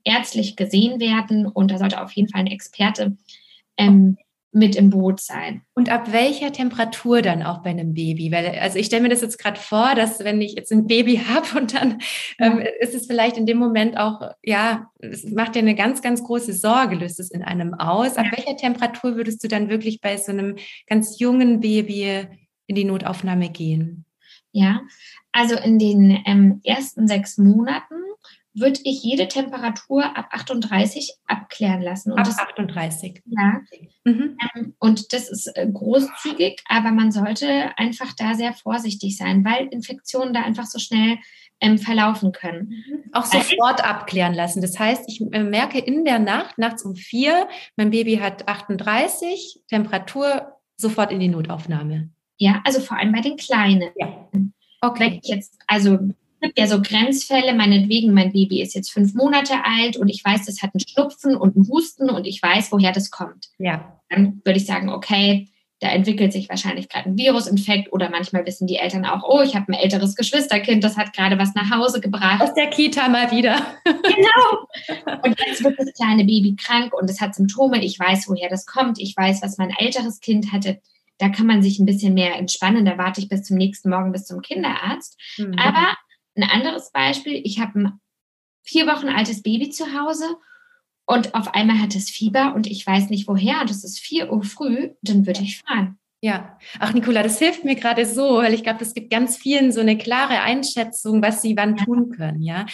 ärztlich 0.03 0.55
gesehen 0.55 0.99
werden 0.99 1.47
und 1.47 1.71
da 1.71 1.77
sollte 1.77 2.01
auf 2.01 2.11
jeden 2.11 2.29
Fall 2.29 2.41
ein 2.41 2.47
Experte 2.47 3.17
ähm, 3.77 4.17
mit 4.53 4.75
im 4.75 4.91
Boot 4.91 5.19
sein. 5.19 5.63
Und 5.73 5.89
ab 5.89 6.11
welcher 6.11 6.53
Temperatur 6.53 7.21
dann 7.23 7.41
auch 7.41 7.63
bei 7.63 7.71
einem 7.71 7.93
Baby? 7.93 8.31
Weil, 8.31 8.59
also 8.59 8.77
ich 8.77 8.85
stelle 8.85 9.01
mir 9.01 9.09
das 9.09 9.21
jetzt 9.21 9.39
gerade 9.39 9.59
vor, 9.59 9.95
dass 9.95 10.19
wenn 10.19 10.39
ich 10.41 10.53
jetzt 10.53 10.71
ein 10.71 10.85
Baby 10.85 11.17
habe 11.27 11.59
und 11.59 11.73
dann 11.73 11.99
ähm, 12.39 12.63
ist 12.79 12.93
es 12.93 13.07
vielleicht 13.07 13.37
in 13.37 13.47
dem 13.47 13.57
Moment 13.57 13.97
auch, 13.97 14.21
ja, 14.43 14.91
es 14.99 15.25
macht 15.25 15.55
dir 15.55 15.59
eine 15.59 15.75
ganz, 15.75 16.01
ganz 16.01 16.23
große 16.23 16.53
Sorge, 16.53 16.95
löst 16.95 17.19
es 17.19 17.31
in 17.31 17.41
einem 17.41 17.73
aus. 17.73 18.15
Ab 18.15 18.27
ja. 18.27 18.37
welcher 18.37 18.55
Temperatur 18.55 19.15
würdest 19.15 19.43
du 19.43 19.47
dann 19.47 19.69
wirklich 19.69 20.01
bei 20.01 20.17
so 20.17 20.31
einem 20.31 20.55
ganz 20.87 21.19
jungen 21.19 21.59
Baby 21.59 22.27
in 22.67 22.75
die 22.75 22.85
Notaufnahme 22.85 23.49
gehen? 23.49 24.05
Ja, 24.51 24.81
also 25.31 25.55
in 25.55 25.79
den 25.79 26.21
ähm, 26.25 26.61
ersten 26.63 27.07
sechs 27.07 27.39
Monaten 27.39 27.95
würde 28.53 28.79
ich 28.83 29.03
jede 29.03 29.27
Temperatur 29.27 30.15
ab 30.15 30.27
38 30.31 31.15
abklären 31.25 31.81
lassen. 31.81 32.11
Und 32.11 32.19
ab 32.19 32.25
das, 32.25 32.37
38. 32.37 33.21
Ja. 33.25 33.61
Mhm. 34.03 34.37
Ähm, 34.55 34.75
und 34.79 35.13
das 35.13 35.29
ist 35.29 35.47
äh, 35.55 35.67
großzügig, 35.71 36.61
aber 36.67 36.91
man 36.91 37.11
sollte 37.11 37.77
einfach 37.77 38.13
da 38.13 38.35
sehr 38.35 38.53
vorsichtig 38.53 39.17
sein, 39.17 39.43
weil 39.43 39.67
Infektionen 39.67 40.33
da 40.33 40.41
einfach 40.41 40.65
so 40.65 40.79
schnell 40.79 41.17
ähm, 41.59 41.77
verlaufen 41.77 42.31
können. 42.31 42.69
Mhm. 42.69 43.03
Auch 43.13 43.25
sofort 43.25 43.79
äh, 43.79 43.83
abklären 43.83 44.33
lassen. 44.33 44.61
Das 44.61 44.77
heißt, 44.77 45.05
ich 45.07 45.21
äh, 45.31 45.43
merke 45.43 45.79
in 45.79 46.05
der 46.05 46.19
Nacht, 46.19 46.57
nachts 46.57 46.83
um 46.83 46.95
vier, 46.95 47.47
mein 47.75 47.89
Baby 47.89 48.17
hat 48.17 48.47
38, 48.47 49.61
Temperatur, 49.67 50.53
sofort 50.77 51.11
in 51.11 51.19
die 51.19 51.29
Notaufnahme. 51.29 52.09
Ja, 52.37 52.61
also 52.65 52.81
vor 52.81 52.97
allem 52.97 53.11
bei 53.11 53.21
den 53.21 53.37
Kleinen. 53.37 53.89
Ja. 53.95 54.29
Okay. 54.81 54.99
Wenn 54.99 55.13
ich 55.13 55.29
jetzt, 55.29 55.57
also 55.65 55.97
gibt 56.43 56.59
ja 56.59 56.67
so 56.67 56.81
Grenzfälle, 56.81 57.53
meinetwegen, 57.53 58.13
mein 58.13 58.31
Baby 58.31 58.61
ist 58.61 58.75
jetzt 58.75 58.91
fünf 58.91 59.13
Monate 59.13 59.53
alt 59.63 59.97
und 59.97 60.09
ich 60.09 60.23
weiß, 60.23 60.45
das 60.45 60.61
hat 60.61 60.71
einen 60.73 60.85
Schnupfen 60.87 61.35
und 61.35 61.55
einen 61.55 61.67
Husten 61.69 62.09
und 62.09 62.27
ich 62.27 62.43
weiß, 62.43 62.71
woher 62.71 62.91
das 62.91 63.09
kommt. 63.09 63.47
Ja. 63.57 63.99
Dann 64.09 64.41
würde 64.43 64.59
ich 64.59 64.65
sagen, 64.65 64.89
okay, 64.89 65.47
da 65.79 65.89
entwickelt 65.89 66.31
sich 66.31 66.47
wahrscheinlich 66.49 66.87
gerade 66.87 67.09
ein 67.09 67.17
Virusinfekt 67.17 67.91
oder 67.91 68.09
manchmal 68.09 68.45
wissen 68.45 68.67
die 68.67 68.77
Eltern 68.77 69.05
auch, 69.05 69.23
oh, 69.27 69.41
ich 69.41 69.55
habe 69.55 69.71
ein 69.71 69.73
älteres 69.73 70.15
Geschwisterkind, 70.15 70.83
das 70.83 70.97
hat 70.97 71.13
gerade 71.13 71.37
was 71.37 71.55
nach 71.55 71.71
Hause 71.71 71.99
gebracht. 71.99 72.41
Aus 72.41 72.53
der 72.53 72.69
Kita 72.69 73.09
mal 73.09 73.31
wieder. 73.31 73.61
genau. 73.85 75.19
Und 75.23 75.39
jetzt 75.45 75.63
wird 75.63 75.77
das 75.77 75.91
kleine 75.93 76.23
Baby 76.23 76.55
krank 76.55 76.93
und 76.93 77.09
es 77.09 77.19
hat 77.19 77.35
Symptome. 77.35 77.83
Ich 77.83 77.99
weiß, 77.99 78.29
woher 78.29 78.49
das 78.49 78.65
kommt. 78.65 78.99
Ich 78.99 79.15
weiß, 79.17 79.41
was 79.41 79.57
mein 79.57 79.71
älteres 79.77 80.21
Kind 80.21 80.53
hatte. 80.53 80.79
Da 81.17 81.29
kann 81.29 81.47
man 81.47 81.61
sich 81.61 81.79
ein 81.79 81.85
bisschen 81.85 82.13
mehr 82.13 82.35
entspannen. 82.35 82.85
Da 82.85 82.97
warte 82.97 83.19
ich 83.19 83.27
bis 83.27 83.43
zum 83.43 83.57
nächsten 83.57 83.89
Morgen 83.89 84.11
bis 84.11 84.25
zum 84.25 84.41
Kinderarzt. 84.41 85.19
Mhm. 85.37 85.55
Aber 85.59 85.95
ein 86.35 86.43
anderes 86.43 86.91
Beispiel, 86.91 87.41
ich 87.43 87.59
habe 87.59 87.79
ein 87.79 87.99
vier 88.63 88.87
Wochen 88.87 89.09
altes 89.09 89.41
Baby 89.41 89.69
zu 89.69 89.93
Hause 89.99 90.25
und 91.05 91.35
auf 91.35 91.53
einmal 91.53 91.79
hat 91.79 91.95
es 91.95 92.09
Fieber 92.09 92.53
und 92.55 92.67
ich 92.67 92.85
weiß 92.85 93.09
nicht 93.09 93.27
woher 93.27 93.61
und 93.61 93.69
es 93.69 93.83
ist 93.83 93.99
vier 93.99 94.31
Uhr 94.31 94.43
früh, 94.43 94.91
dann 95.01 95.25
würde 95.25 95.41
ich 95.41 95.59
fahren. 95.59 95.99
Ja, 96.21 96.57
ach 96.79 96.93
Nicola, 96.93 97.21
das 97.21 97.37
hilft 97.37 97.65
mir 97.65 97.75
gerade 97.75 98.05
so, 98.05 98.37
weil 98.37 98.53
ich 98.53 98.63
glaube, 98.63 98.81
es 98.81 98.93
gibt 98.93 99.11
ganz 99.11 99.35
vielen 99.35 99.73
so 99.73 99.81
eine 99.81 99.97
klare 99.97 100.39
Einschätzung, 100.39 101.21
was 101.21 101.41
sie 101.41 101.57
wann 101.57 101.75
ja. 101.75 101.83
tun 101.83 102.11
können. 102.11 102.41
Ja, 102.41 102.65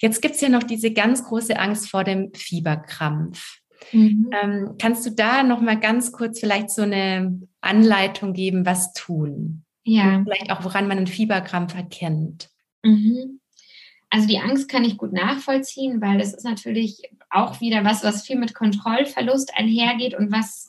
jetzt 0.00 0.20
gibt 0.20 0.34
es 0.34 0.42
ja 0.42 0.50
noch 0.50 0.62
diese 0.62 0.92
ganz 0.92 1.24
große 1.24 1.58
Angst 1.58 1.88
vor 1.88 2.04
dem 2.04 2.30
Fieberkrampf. 2.34 3.60
Mhm. 3.92 4.30
Ähm, 4.42 4.74
kannst 4.78 5.06
du 5.06 5.10
da 5.10 5.42
noch 5.42 5.62
mal 5.62 5.80
ganz 5.80 6.12
kurz 6.12 6.38
vielleicht 6.38 6.68
so 6.68 6.82
eine 6.82 7.40
Anleitung 7.62 8.34
geben, 8.34 8.66
was 8.66 8.92
tun? 8.92 9.64
Ja. 9.84 10.16
Und 10.16 10.24
vielleicht 10.24 10.52
auch, 10.52 10.62
woran 10.64 10.86
man 10.86 10.98
einen 10.98 11.06
Fieberkrampf 11.06 11.74
erkennt. 11.74 12.50
Mhm. 12.82 13.40
Also 14.10 14.26
die 14.26 14.38
Angst 14.38 14.68
kann 14.68 14.84
ich 14.84 14.96
gut 14.96 15.12
nachvollziehen, 15.12 16.00
weil 16.00 16.18
das 16.18 16.32
ist 16.32 16.44
natürlich 16.44 17.02
auch 17.30 17.60
wieder 17.60 17.84
was, 17.84 18.02
was 18.04 18.26
viel 18.26 18.38
mit 18.38 18.54
Kontrollverlust 18.54 19.52
einhergeht 19.54 20.14
und 20.14 20.32
was 20.32 20.68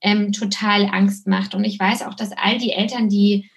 ähm, 0.00 0.32
total 0.32 0.86
Angst 0.86 1.26
macht. 1.26 1.54
Und 1.54 1.64
ich 1.64 1.78
weiß 1.78 2.02
auch, 2.02 2.14
dass 2.14 2.32
all 2.32 2.58
die 2.58 2.72
Eltern, 2.72 3.08
die 3.08 3.50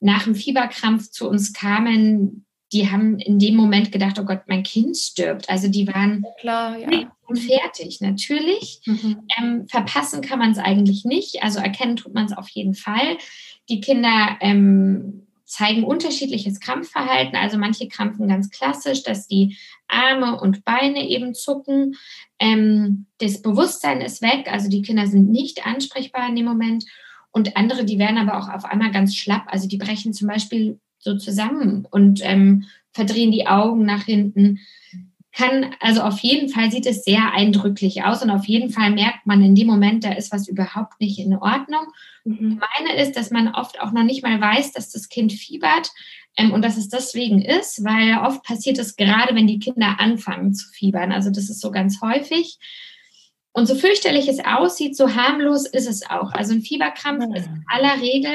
nach 0.00 0.24
dem 0.24 0.34
Fieberkrampf 0.34 1.10
zu 1.10 1.28
uns 1.28 1.52
kamen, 1.52 2.46
die 2.72 2.90
haben 2.90 3.18
in 3.18 3.38
dem 3.38 3.56
Moment 3.56 3.90
gedacht, 3.92 4.18
oh 4.18 4.24
Gott, 4.24 4.42
mein 4.46 4.62
Kind 4.62 4.96
stirbt. 4.96 5.50
Also 5.50 5.68
die 5.68 5.86
waren 5.88 6.24
Klar, 6.40 6.78
ja. 6.78 7.12
fertig, 7.34 8.00
natürlich. 8.00 8.80
Mhm. 8.86 9.22
Ähm, 9.38 9.68
verpassen 9.68 10.20
kann 10.22 10.38
man 10.38 10.52
es 10.52 10.58
eigentlich 10.58 11.04
nicht. 11.04 11.42
Also 11.42 11.58
erkennen 11.58 11.96
tut 11.96 12.14
man 12.14 12.26
es 12.26 12.32
auf 12.32 12.48
jeden 12.48 12.74
Fall. 12.74 13.18
Die 13.68 13.80
Kinder 13.80 14.38
ähm, 14.40 15.26
zeigen 15.50 15.82
unterschiedliches 15.82 16.60
Krampfverhalten. 16.60 17.34
Also 17.34 17.58
manche 17.58 17.88
krampfen 17.88 18.28
ganz 18.28 18.50
klassisch, 18.50 19.02
dass 19.02 19.26
die 19.26 19.56
Arme 19.88 20.40
und 20.40 20.64
Beine 20.64 21.08
eben 21.08 21.34
zucken. 21.34 21.96
Ähm, 22.38 23.06
das 23.18 23.42
Bewusstsein 23.42 24.00
ist 24.00 24.22
weg, 24.22 24.46
also 24.50 24.68
die 24.68 24.82
Kinder 24.82 25.08
sind 25.08 25.28
nicht 25.28 25.66
ansprechbar 25.66 26.28
in 26.28 26.36
dem 26.36 26.44
Moment. 26.44 26.84
Und 27.32 27.56
andere, 27.56 27.84
die 27.84 27.98
werden 27.98 28.16
aber 28.16 28.38
auch 28.38 28.48
auf 28.48 28.64
einmal 28.64 28.92
ganz 28.92 29.16
schlapp. 29.16 29.44
Also 29.48 29.66
die 29.66 29.76
brechen 29.76 30.12
zum 30.12 30.28
Beispiel 30.28 30.78
so 31.00 31.16
zusammen 31.16 31.84
und 31.90 32.20
ähm, 32.22 32.64
verdrehen 32.92 33.32
die 33.32 33.48
Augen 33.48 33.84
nach 33.84 34.04
hinten. 34.04 34.60
Kann, 35.32 35.74
also 35.78 36.02
auf 36.02 36.18
jeden 36.20 36.48
Fall 36.48 36.72
sieht 36.72 36.86
es 36.86 37.04
sehr 37.04 37.32
eindrücklich 37.32 38.02
aus 38.02 38.22
und 38.22 38.30
auf 38.30 38.46
jeden 38.46 38.70
Fall 38.70 38.90
merkt 38.90 39.26
man 39.26 39.42
in 39.42 39.54
dem 39.54 39.68
Moment, 39.68 40.02
da 40.02 40.12
ist 40.12 40.32
was 40.32 40.48
überhaupt 40.48 41.00
nicht 41.00 41.20
in 41.20 41.36
Ordnung. 41.36 41.86
Mhm. 42.24 42.60
Meine 42.78 43.00
ist, 43.00 43.16
dass 43.16 43.30
man 43.30 43.54
oft 43.54 43.80
auch 43.80 43.92
noch 43.92 44.02
nicht 44.02 44.24
mal 44.24 44.40
weiß, 44.40 44.72
dass 44.72 44.90
das 44.90 45.08
Kind 45.08 45.32
fiebert 45.32 45.92
ähm, 46.36 46.52
und 46.52 46.62
dass 46.62 46.76
es 46.76 46.88
deswegen 46.88 47.42
ist, 47.42 47.84
weil 47.84 48.18
oft 48.26 48.42
passiert 48.42 48.78
es 48.78 48.96
gerade, 48.96 49.34
wenn 49.34 49.46
die 49.46 49.60
Kinder 49.60 50.00
anfangen 50.00 50.52
zu 50.52 50.68
fiebern. 50.68 51.12
Also 51.12 51.30
das 51.30 51.48
ist 51.48 51.60
so 51.60 51.70
ganz 51.70 52.00
häufig. 52.02 52.58
Und 53.52 53.66
so 53.66 53.74
fürchterlich 53.74 54.28
es 54.28 54.44
aussieht, 54.44 54.96
so 54.96 55.14
harmlos 55.14 55.66
ist 55.66 55.88
es 55.88 56.08
auch. 56.08 56.32
Also 56.32 56.54
ein 56.54 56.62
Fieberkrampf 56.62 57.26
mhm. 57.26 57.34
ist 57.34 57.46
in 57.46 57.64
aller 57.68 58.00
Regel 58.00 58.32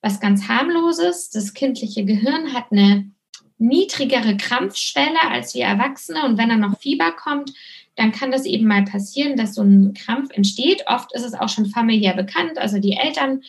was 0.00 0.20
ganz 0.20 0.48
harmloses. 0.48 1.30
Das 1.30 1.54
kindliche 1.54 2.04
Gehirn 2.04 2.52
hat 2.52 2.66
eine 2.70 3.10
niedrigere 3.58 4.36
Krampfschwelle 4.36 5.20
als 5.30 5.54
wir 5.54 5.64
Erwachsene 5.64 6.24
und 6.24 6.38
wenn 6.38 6.48
dann 6.48 6.60
noch 6.60 6.78
Fieber 6.78 7.12
kommt, 7.12 7.52
dann 7.96 8.12
kann 8.12 8.30
das 8.30 8.44
eben 8.44 8.66
mal 8.66 8.84
passieren, 8.84 9.36
dass 9.36 9.54
so 9.54 9.62
ein 9.62 9.94
Krampf 9.94 10.30
entsteht. 10.32 10.84
Oft 10.86 11.14
ist 11.14 11.22
es 11.24 11.34
auch 11.34 11.48
schon 11.48 11.66
familiär 11.66 12.14
bekannt. 12.14 12.58
Also 12.58 12.78
die 12.78 12.96
Eltern 12.96 13.42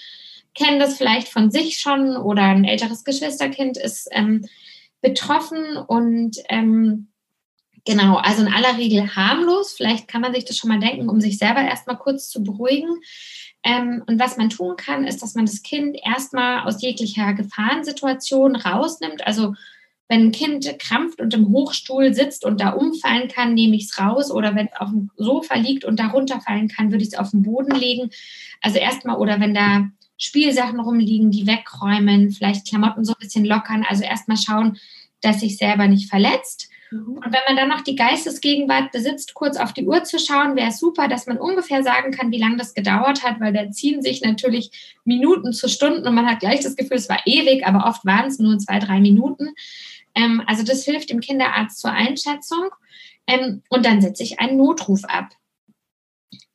kennen 0.54 0.80
das 0.80 0.98
vielleicht 0.98 1.28
von 1.28 1.52
sich 1.52 1.80
schon 1.80 2.16
oder 2.16 2.44
ein 2.44 2.64
älteres 2.64 3.04
Geschwisterkind 3.04 3.78
ist 3.78 4.08
ähm, 4.12 4.46
betroffen 5.02 5.78
und 5.78 6.38
ähm, 6.50 7.08
genau, 7.86 8.18
also 8.18 8.44
in 8.44 8.54
aller 8.54 8.78
Regel 8.78 9.16
harmlos. 9.16 9.74
Vielleicht 9.74 10.08
kann 10.08 10.22
man 10.22 10.34
sich 10.34 10.46
das 10.46 10.58
schon 10.58 10.70
mal 10.70 10.80
denken, 10.80 11.10
um 11.10 11.20
sich 11.22 11.38
selber 11.38 11.62
erstmal 11.62 11.98
kurz 11.98 12.30
zu 12.30 12.44
beruhigen. 12.44 13.02
Ähm, 13.64 14.04
und 14.08 14.20
was 14.20 14.38
man 14.38 14.50
tun 14.50 14.76
kann, 14.78 15.06
ist, 15.06 15.22
dass 15.22 15.36
man 15.36 15.46
das 15.46 15.64
Kind 15.64 15.98
erstmal 16.04 16.68
aus 16.68 16.82
jeglicher 16.82 17.34
Gefahrensituation 17.34 18.56
rausnimmt. 18.56 19.26
Also 19.26 19.56
wenn 20.08 20.28
ein 20.28 20.32
Kind 20.32 20.78
krampft 20.80 21.20
und 21.20 21.34
im 21.34 21.50
Hochstuhl 21.50 22.14
sitzt 22.14 22.46
und 22.46 22.62
da 22.62 22.70
umfallen 22.70 23.28
kann, 23.28 23.54
nehme 23.54 23.76
ich 23.76 23.86
es 23.86 24.00
raus. 24.00 24.32
Oder 24.32 24.56
wenn 24.56 24.68
es 24.68 24.80
auf 24.80 24.90
dem 24.90 25.10
Sofa 25.18 25.56
liegt 25.56 25.84
und 25.84 26.00
da 26.00 26.08
runterfallen 26.08 26.68
kann, 26.68 26.92
würde 26.92 27.04
ich 27.04 27.14
es 27.14 27.18
auf 27.18 27.32
den 27.32 27.42
Boden 27.42 27.76
legen. 27.76 28.12
Also 28.62 28.78
erstmal, 28.78 29.18
oder 29.18 29.40
wenn 29.40 29.56
da 29.56 29.88
Spielsachen 30.18 30.80
rumliegen, 30.80 31.32
die 31.32 31.48
wegräumen, 31.48 32.32
vielleicht 32.32 32.68
Klamotten 32.68 33.04
so 33.04 33.14
ein 33.14 33.20
bisschen 33.20 33.46
lockern. 33.46 33.86
Also 33.88 34.04
erstmal 34.04 34.38
schauen, 34.38 34.78
dass 35.22 35.40
sich 35.40 35.58
selber 35.58 35.88
nicht 35.88 36.10
verletzt. 36.10 36.70
Mhm. 36.92 37.18
Und 37.18 37.26
wenn 37.26 37.42
man 37.48 37.56
dann 37.56 37.70
noch 37.70 37.82
die 37.82 37.96
Geistesgegenwart 37.96 38.92
besitzt, 38.92 39.34
kurz 39.34 39.58
auf 39.58 39.74
die 39.74 39.86
Uhr 39.86 40.04
zu 40.04 40.20
schauen, 40.20 40.56
wäre 40.56 40.70
es 40.70 40.80
super, 40.80 41.08
dass 41.08 41.28
man 41.28 41.38
ungefähr 41.38 41.84
sagen 41.84 42.12
kann, 42.12 42.32
wie 42.32 42.40
lange 42.40 42.58
das 42.58 42.74
gedauert 42.74 43.24
hat, 43.24 43.40
weil 43.40 43.54
da 43.54 43.70
ziehen 43.72 44.02
sich 44.02 44.22
natürlich 44.22 44.98
Minuten 45.04 45.54
zu 45.54 45.68
Stunden 45.68 46.08
und 46.08 46.16
man 46.16 46.28
hat 46.28 46.40
gleich 46.40 46.62
das 46.62 46.76
Gefühl, 46.76 46.98
es 46.98 47.10
war 47.10 47.20
ewig, 47.26 47.66
aber 47.66 47.88
oft 47.88 48.06
waren 48.06 48.28
es 48.28 48.40
nur 48.40 48.58
zwei, 48.58 48.80
drei 48.80 49.00
Minuten. 49.00 49.54
Ähm, 50.14 50.42
also 50.46 50.64
das 50.64 50.86
hilft 50.86 51.10
dem 51.10 51.20
Kinderarzt 51.20 51.80
zur 51.80 51.92
Einschätzung. 51.92 52.70
Ähm, 53.28 53.64
und 53.70 53.86
dann 53.86 54.02
setze 54.02 54.24
ich 54.24 54.40
einen 54.40 54.58
Notruf 54.58 55.04
ab 55.06 55.30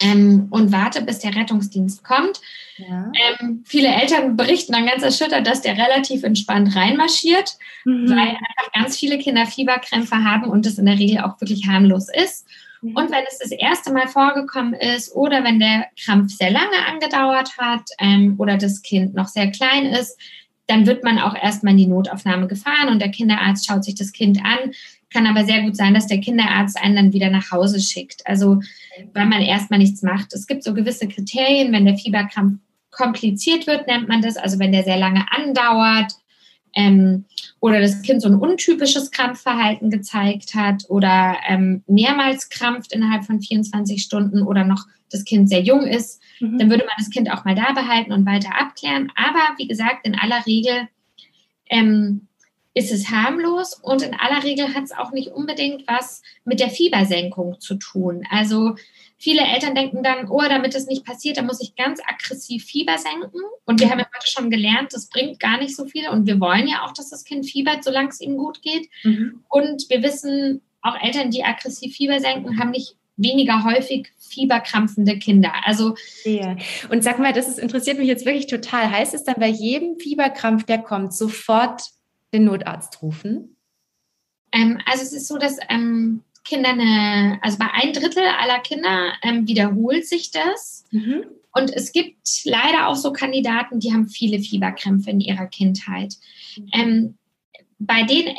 ähm, 0.00 0.48
und 0.50 0.72
warte, 0.72 1.02
bis 1.02 1.18
der 1.18 1.34
Rettungsdienst 1.34 2.02
kommt. 2.02 2.40
Ja. 2.76 3.12
Ähm, 3.40 3.62
viele 3.66 3.88
Eltern 3.88 4.36
berichten 4.36 4.72
dann 4.72 4.86
ganz 4.86 5.02
erschüttert, 5.02 5.46
dass 5.46 5.60
der 5.60 5.76
relativ 5.76 6.22
entspannt 6.22 6.74
reinmarschiert, 6.74 7.56
mhm. 7.84 8.08
weil 8.08 8.28
einfach 8.28 8.72
ganz 8.72 8.98
viele 8.98 9.18
Kinder 9.18 9.46
Fieberkrämpfe 9.46 10.24
haben 10.24 10.44
und 10.44 10.66
es 10.66 10.78
in 10.78 10.86
der 10.86 10.98
Regel 10.98 11.18
auch 11.22 11.40
wirklich 11.40 11.66
harmlos 11.66 12.08
ist. 12.12 12.46
Mhm. 12.80 12.96
Und 12.96 13.10
wenn 13.10 13.24
es 13.28 13.38
das 13.38 13.50
erste 13.50 13.92
Mal 13.92 14.08
vorgekommen 14.08 14.74
ist 14.74 15.14
oder 15.14 15.44
wenn 15.44 15.60
der 15.60 15.86
Krampf 16.02 16.32
sehr 16.32 16.50
lange 16.50 16.86
angedauert 16.88 17.58
hat 17.58 17.82
ähm, 17.98 18.36
oder 18.38 18.56
das 18.56 18.82
Kind 18.82 19.14
noch 19.14 19.28
sehr 19.28 19.50
klein 19.50 19.86
ist, 19.86 20.18
dann 20.66 20.86
wird 20.86 21.02
man 21.02 21.18
auch 21.18 21.34
erstmal 21.34 21.72
in 21.72 21.78
die 21.78 21.86
Notaufnahme 21.86 22.46
gefahren 22.46 22.88
und 22.88 23.00
der 23.00 23.10
Kinderarzt 23.10 23.66
schaut 23.66 23.84
sich 23.84 23.96
das 23.96 24.12
Kind 24.12 24.38
an. 24.44 24.70
Kann 25.12 25.26
aber 25.26 25.44
sehr 25.44 25.62
gut 25.62 25.76
sein, 25.76 25.94
dass 25.94 26.06
der 26.06 26.20
Kinderarzt 26.20 26.80
einen 26.80 26.96
dann 26.96 27.12
wieder 27.12 27.30
nach 27.30 27.50
Hause 27.50 27.80
schickt. 27.80 28.26
Also, 28.26 28.60
weil 29.12 29.26
man 29.26 29.42
erstmal 29.42 29.78
nichts 29.78 30.02
macht. 30.02 30.32
Es 30.32 30.46
gibt 30.46 30.62
so 30.62 30.72
gewisse 30.72 31.08
Kriterien, 31.08 31.72
wenn 31.72 31.84
der 31.84 31.96
Fieberkrampf 31.96 32.60
kompliziert 32.90 33.66
wird, 33.66 33.86
nennt 33.86 34.08
man 34.08 34.22
das. 34.22 34.36
Also, 34.36 34.58
wenn 34.58 34.72
der 34.72 34.84
sehr 34.84 34.98
lange 34.98 35.24
andauert 35.30 36.12
ähm, 36.74 37.24
oder 37.60 37.80
das 37.80 38.02
Kind 38.02 38.22
so 38.22 38.28
ein 38.28 38.36
untypisches 38.36 39.10
Krampfverhalten 39.10 39.90
gezeigt 39.90 40.54
hat 40.54 40.84
oder 40.88 41.36
ähm, 41.48 41.82
mehrmals 41.86 42.48
krampft 42.48 42.92
innerhalb 42.92 43.24
von 43.24 43.40
24 43.40 44.02
Stunden 44.02 44.42
oder 44.42 44.64
noch 44.64 44.86
das 45.10 45.24
Kind 45.24 45.48
sehr 45.48 45.62
jung 45.62 45.82
ist, 45.82 46.22
mhm. 46.38 46.58
dann 46.58 46.70
würde 46.70 46.84
man 46.84 46.94
das 46.98 47.10
Kind 47.10 47.30
auch 47.30 47.44
mal 47.44 47.54
da 47.54 47.72
behalten 47.72 48.12
und 48.12 48.26
weiter 48.26 48.56
abklären. 48.58 49.10
Aber 49.16 49.58
wie 49.58 49.66
gesagt, 49.66 50.06
in 50.06 50.14
aller 50.14 50.46
Regel 50.46 50.88
ähm, 51.68 52.28
ist 52.80 52.92
es 52.92 53.10
harmlos 53.10 53.74
und 53.74 54.00
in 54.00 54.14
aller 54.14 54.42
Regel 54.42 54.74
hat 54.74 54.84
es 54.84 54.92
auch 54.92 55.12
nicht 55.12 55.28
unbedingt 55.28 55.86
was 55.86 56.22
mit 56.44 56.60
der 56.60 56.70
Fiebersenkung 56.70 57.60
zu 57.60 57.74
tun. 57.74 58.24
Also 58.30 58.74
viele 59.18 59.42
Eltern 59.42 59.74
denken 59.74 60.02
dann, 60.02 60.30
oh, 60.30 60.40
damit 60.40 60.74
es 60.74 60.86
nicht 60.86 61.04
passiert, 61.04 61.36
da 61.36 61.42
muss 61.42 61.60
ich 61.60 61.76
ganz 61.76 62.00
aggressiv 62.06 62.64
Fieber 62.64 62.96
senken. 62.96 63.40
Und 63.66 63.80
wir 63.80 63.90
haben 63.90 63.98
ja 63.98 64.06
heute 64.06 64.26
schon 64.26 64.50
gelernt, 64.50 64.94
das 64.94 65.10
bringt 65.10 65.38
gar 65.38 65.58
nicht 65.58 65.76
so 65.76 65.84
viel. 65.84 66.08
Und 66.08 66.26
wir 66.26 66.40
wollen 66.40 66.66
ja 66.66 66.86
auch, 66.86 66.92
dass 66.92 67.10
das 67.10 67.24
Kind 67.24 67.44
fiebert, 67.44 67.84
solange 67.84 68.08
es 68.08 68.20
ihm 68.22 68.38
gut 68.38 68.62
geht. 68.62 68.88
Mhm. 69.04 69.44
Und 69.50 69.90
wir 69.90 70.02
wissen, 70.02 70.62
auch 70.80 70.96
Eltern, 71.02 71.30
die 71.30 71.44
aggressiv 71.44 71.94
Fieber 71.94 72.18
senken, 72.18 72.58
haben 72.58 72.70
nicht 72.70 72.96
weniger 73.18 73.64
häufig 73.64 74.10
fieberkrampfende 74.16 75.18
Kinder. 75.18 75.52
Also 75.66 75.96
ja. 76.24 76.56
und 76.88 77.04
sag 77.04 77.18
mal, 77.18 77.34
das 77.34 77.46
ist, 77.46 77.58
interessiert 77.58 77.98
mich 77.98 78.08
jetzt 78.08 78.24
wirklich 78.24 78.46
total. 78.46 78.90
Heißt 78.90 79.12
es 79.12 79.24
dann 79.24 79.34
bei 79.38 79.48
jedem 79.48 79.98
Fieberkrampf, 79.98 80.64
der 80.64 80.78
kommt, 80.78 81.12
sofort 81.12 81.82
den 82.32 82.44
Notarzt 82.44 83.02
rufen? 83.02 83.56
Ähm, 84.52 84.80
also 84.86 85.02
es 85.02 85.12
ist 85.12 85.28
so, 85.28 85.38
dass 85.38 85.58
ähm, 85.68 86.22
Kinder 86.44 86.70
eine, 86.70 87.38
also 87.42 87.58
bei 87.58 87.68
ein 87.72 87.92
Drittel 87.92 88.24
aller 88.24 88.60
Kinder 88.60 89.12
ähm, 89.22 89.46
wiederholt 89.46 90.06
sich 90.06 90.30
das. 90.30 90.84
Mhm. 90.90 91.24
Und 91.52 91.72
es 91.72 91.92
gibt 91.92 92.44
leider 92.44 92.88
auch 92.88 92.96
so 92.96 93.12
Kandidaten, 93.12 93.80
die 93.80 93.92
haben 93.92 94.08
viele 94.08 94.40
Fieberkrämpfe 94.40 95.10
in 95.10 95.20
ihrer 95.20 95.46
Kindheit. 95.46 96.14
Mhm. 96.74 97.16
Bei 97.78 98.02
den 98.02 98.36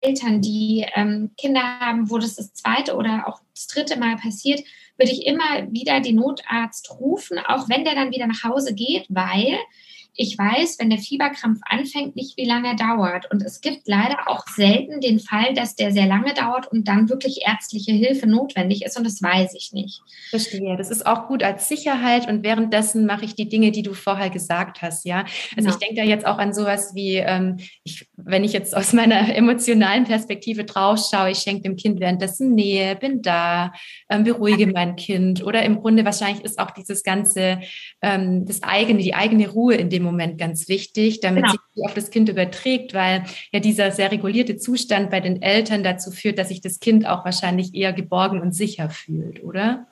Eltern, 0.00 0.40
die 0.40 0.86
ähm, 0.94 1.30
Kinder 1.36 1.80
haben, 1.80 2.10
wo 2.10 2.18
das 2.18 2.36
das 2.36 2.54
zweite 2.54 2.96
oder 2.96 3.28
auch 3.28 3.40
das 3.54 3.66
dritte 3.66 3.98
Mal 3.98 4.16
passiert, 4.16 4.60
würde 4.96 5.12
ich 5.12 5.26
immer 5.26 5.70
wieder 5.70 6.00
den 6.00 6.16
Notarzt 6.16 6.90
rufen, 6.98 7.38
auch 7.38 7.68
wenn 7.68 7.84
der 7.84 7.94
dann 7.94 8.12
wieder 8.12 8.26
nach 8.26 8.44
Hause 8.44 8.74
geht, 8.74 9.06
weil 9.08 9.58
ich 10.16 10.38
weiß, 10.38 10.78
wenn 10.78 10.88
der 10.88 10.98
Fieberkrampf 10.98 11.60
anfängt, 11.68 12.16
nicht 12.16 12.36
wie 12.38 12.46
lange 12.46 12.68
er 12.68 12.76
dauert. 12.76 13.30
Und 13.30 13.42
es 13.42 13.60
gibt 13.60 13.86
leider 13.86 14.28
auch 14.28 14.46
selten 14.48 15.00
den 15.00 15.18
Fall, 15.18 15.52
dass 15.54 15.76
der 15.76 15.92
sehr 15.92 16.06
lange 16.06 16.32
dauert 16.32 16.70
und 16.72 16.88
dann 16.88 17.10
wirklich 17.10 17.40
ärztliche 17.46 17.92
Hilfe 17.92 18.26
notwendig 18.26 18.82
ist. 18.82 18.96
Und 18.96 19.04
das 19.04 19.20
weiß 19.20 19.54
ich 19.54 19.72
nicht. 19.72 20.00
Verstehe. 20.30 20.76
Das 20.76 20.90
ist 20.90 21.04
auch 21.04 21.28
gut 21.28 21.42
als 21.42 21.68
Sicherheit. 21.68 22.28
Und 22.28 22.42
währenddessen 22.42 23.04
mache 23.04 23.26
ich 23.26 23.34
die 23.34 23.48
Dinge, 23.48 23.72
die 23.72 23.82
du 23.82 23.92
vorher 23.92 24.30
gesagt 24.30 24.80
hast. 24.80 25.04
Ja. 25.04 25.26
Also 25.54 25.68
ja. 25.68 25.74
ich 25.74 25.76
denke 25.76 25.96
da 25.96 26.02
jetzt 26.02 26.26
auch 26.26 26.38
an 26.38 26.54
sowas 26.54 26.94
wie, 26.94 27.16
ähm, 27.16 27.58
ich, 27.84 28.08
wenn 28.16 28.42
ich 28.42 28.54
jetzt 28.54 28.74
aus 28.74 28.94
meiner 28.94 29.34
emotionalen 29.36 30.04
Perspektive 30.04 30.64
drauf 30.64 30.98
schaue, 31.10 31.32
ich 31.32 31.38
schenke 31.38 31.62
dem 31.62 31.76
Kind 31.76 32.00
währenddessen 32.00 32.54
Nähe, 32.54 32.96
bin 32.96 33.20
da, 33.20 33.72
ähm, 34.08 34.24
beruhige 34.24 34.66
mein 34.68 34.96
Kind. 34.96 35.44
Oder 35.44 35.62
im 35.62 35.80
Grunde 35.80 36.06
wahrscheinlich 36.06 36.42
ist 36.42 36.58
auch 36.58 36.70
dieses 36.70 37.02
ganze, 37.02 37.60
ähm, 38.00 38.46
das 38.46 38.62
eigene, 38.62 39.02
die 39.02 39.14
eigene 39.14 39.48
Ruhe 39.50 39.74
in 39.74 39.90
dem 39.90 40.05
Moment 40.06 40.38
ganz 40.38 40.68
wichtig, 40.68 41.20
damit 41.20 41.44
genau. 41.44 41.52
sich 41.52 41.84
auf 41.84 41.94
das 41.94 42.10
Kind 42.10 42.28
überträgt, 42.28 42.94
weil 42.94 43.24
ja 43.52 43.60
dieser 43.60 43.90
sehr 43.90 44.10
regulierte 44.10 44.56
Zustand 44.56 45.10
bei 45.10 45.20
den 45.20 45.42
Eltern 45.42 45.82
dazu 45.82 46.10
führt, 46.10 46.38
dass 46.38 46.48
sich 46.48 46.60
das 46.60 46.80
Kind 46.80 47.06
auch 47.06 47.24
wahrscheinlich 47.24 47.74
eher 47.74 47.92
geborgen 47.92 48.40
und 48.40 48.52
sicher 48.52 48.88
fühlt, 48.88 49.42
oder? 49.42 49.86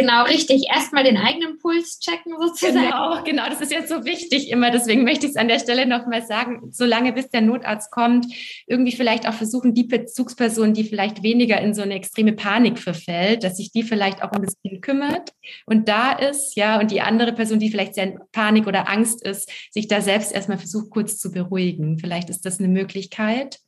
Genau, 0.00 0.24
richtig. 0.24 0.66
Erstmal 0.68 1.04
den 1.04 1.16
eigenen 1.16 1.58
Puls 1.58 1.98
checken 2.00 2.34
sozusagen. 2.40 2.74
Genau, 2.74 3.22
genau. 3.22 3.48
Das 3.48 3.60
ist 3.60 3.70
jetzt 3.70 3.88
so 3.88 4.04
wichtig 4.04 4.50
immer. 4.50 4.70
Deswegen 4.70 5.04
möchte 5.04 5.26
ich 5.26 5.32
es 5.32 5.36
an 5.36 5.48
der 5.48 5.58
Stelle 5.58 5.86
nochmal 5.86 6.22
sagen, 6.26 6.68
solange 6.70 7.12
bis 7.12 7.28
der 7.30 7.42
Notarzt 7.42 7.90
kommt, 7.90 8.26
irgendwie 8.66 8.92
vielleicht 8.92 9.28
auch 9.28 9.34
versuchen, 9.34 9.74
die 9.74 9.84
Bezugsperson, 9.84 10.72
die 10.72 10.84
vielleicht 10.84 11.22
weniger 11.22 11.60
in 11.60 11.74
so 11.74 11.82
eine 11.82 11.94
extreme 11.94 12.32
Panik 12.32 12.78
verfällt, 12.78 13.44
dass 13.44 13.56
sich 13.56 13.72
die 13.72 13.82
vielleicht 13.82 14.22
auch 14.22 14.30
das 14.30 14.60
Kind 14.62 14.80
kümmert 14.82 15.32
und 15.66 15.88
da 15.88 16.12
ist, 16.12 16.56
ja, 16.56 16.80
und 16.80 16.90
die 16.90 17.00
andere 17.00 17.32
Person, 17.32 17.58
die 17.58 17.70
vielleicht 17.70 17.94
sehr 17.94 18.04
in 18.04 18.18
Panik 18.32 18.66
oder 18.66 18.88
Angst 18.88 19.22
ist, 19.22 19.50
sich 19.70 19.88
da 19.88 20.00
selbst 20.00 20.32
erstmal 20.32 20.58
versucht, 20.58 20.90
kurz 20.90 21.18
zu 21.18 21.30
beruhigen. 21.30 21.98
Vielleicht 21.98 22.30
ist 22.30 22.46
das 22.46 22.58
eine 22.58 22.68
Möglichkeit 22.68 23.58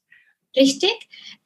richtig, 0.57 0.95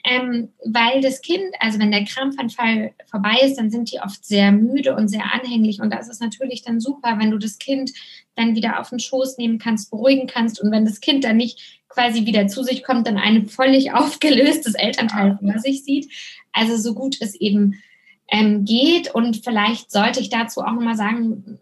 ähm, 0.04 0.50
weil 0.64 1.00
das 1.00 1.20
Kind, 1.20 1.46
also 1.58 1.78
wenn 1.78 1.90
der 1.90 2.04
Krampfanfall 2.04 2.92
vorbei 3.06 3.38
ist, 3.42 3.56
dann 3.56 3.70
sind 3.70 3.92
die 3.92 4.00
oft 4.00 4.24
sehr 4.24 4.52
müde 4.52 4.94
und 4.94 5.08
sehr 5.08 5.32
anhänglich. 5.32 5.80
Und 5.80 5.90
das 5.92 6.08
ist 6.08 6.20
natürlich 6.20 6.62
dann 6.62 6.80
super, 6.80 7.16
wenn 7.18 7.30
du 7.30 7.38
das 7.38 7.58
Kind 7.58 7.92
dann 8.34 8.54
wieder 8.54 8.80
auf 8.80 8.90
den 8.90 9.00
Schoß 9.00 9.38
nehmen 9.38 9.58
kannst, 9.58 9.90
beruhigen 9.90 10.26
kannst. 10.26 10.60
Und 10.60 10.70
wenn 10.70 10.84
das 10.84 11.00
Kind 11.00 11.24
dann 11.24 11.36
nicht 11.36 11.82
quasi 11.88 12.26
wieder 12.26 12.46
zu 12.46 12.62
sich 12.62 12.84
kommt, 12.84 13.06
dann 13.06 13.18
ein 13.18 13.46
völlig 13.46 13.92
aufgelöstes 13.94 14.74
Elternteil 14.74 15.38
vor 15.40 15.58
sich 15.58 15.84
sieht. 15.84 16.12
Also 16.52 16.76
so 16.76 16.94
gut 16.94 17.16
es 17.20 17.34
eben 17.34 17.82
ähm, 18.28 18.64
geht. 18.64 19.14
Und 19.14 19.44
vielleicht 19.44 19.90
sollte 19.90 20.20
ich 20.20 20.28
dazu 20.28 20.60
auch 20.60 20.72
nochmal 20.72 20.96
sagen, 20.96 21.58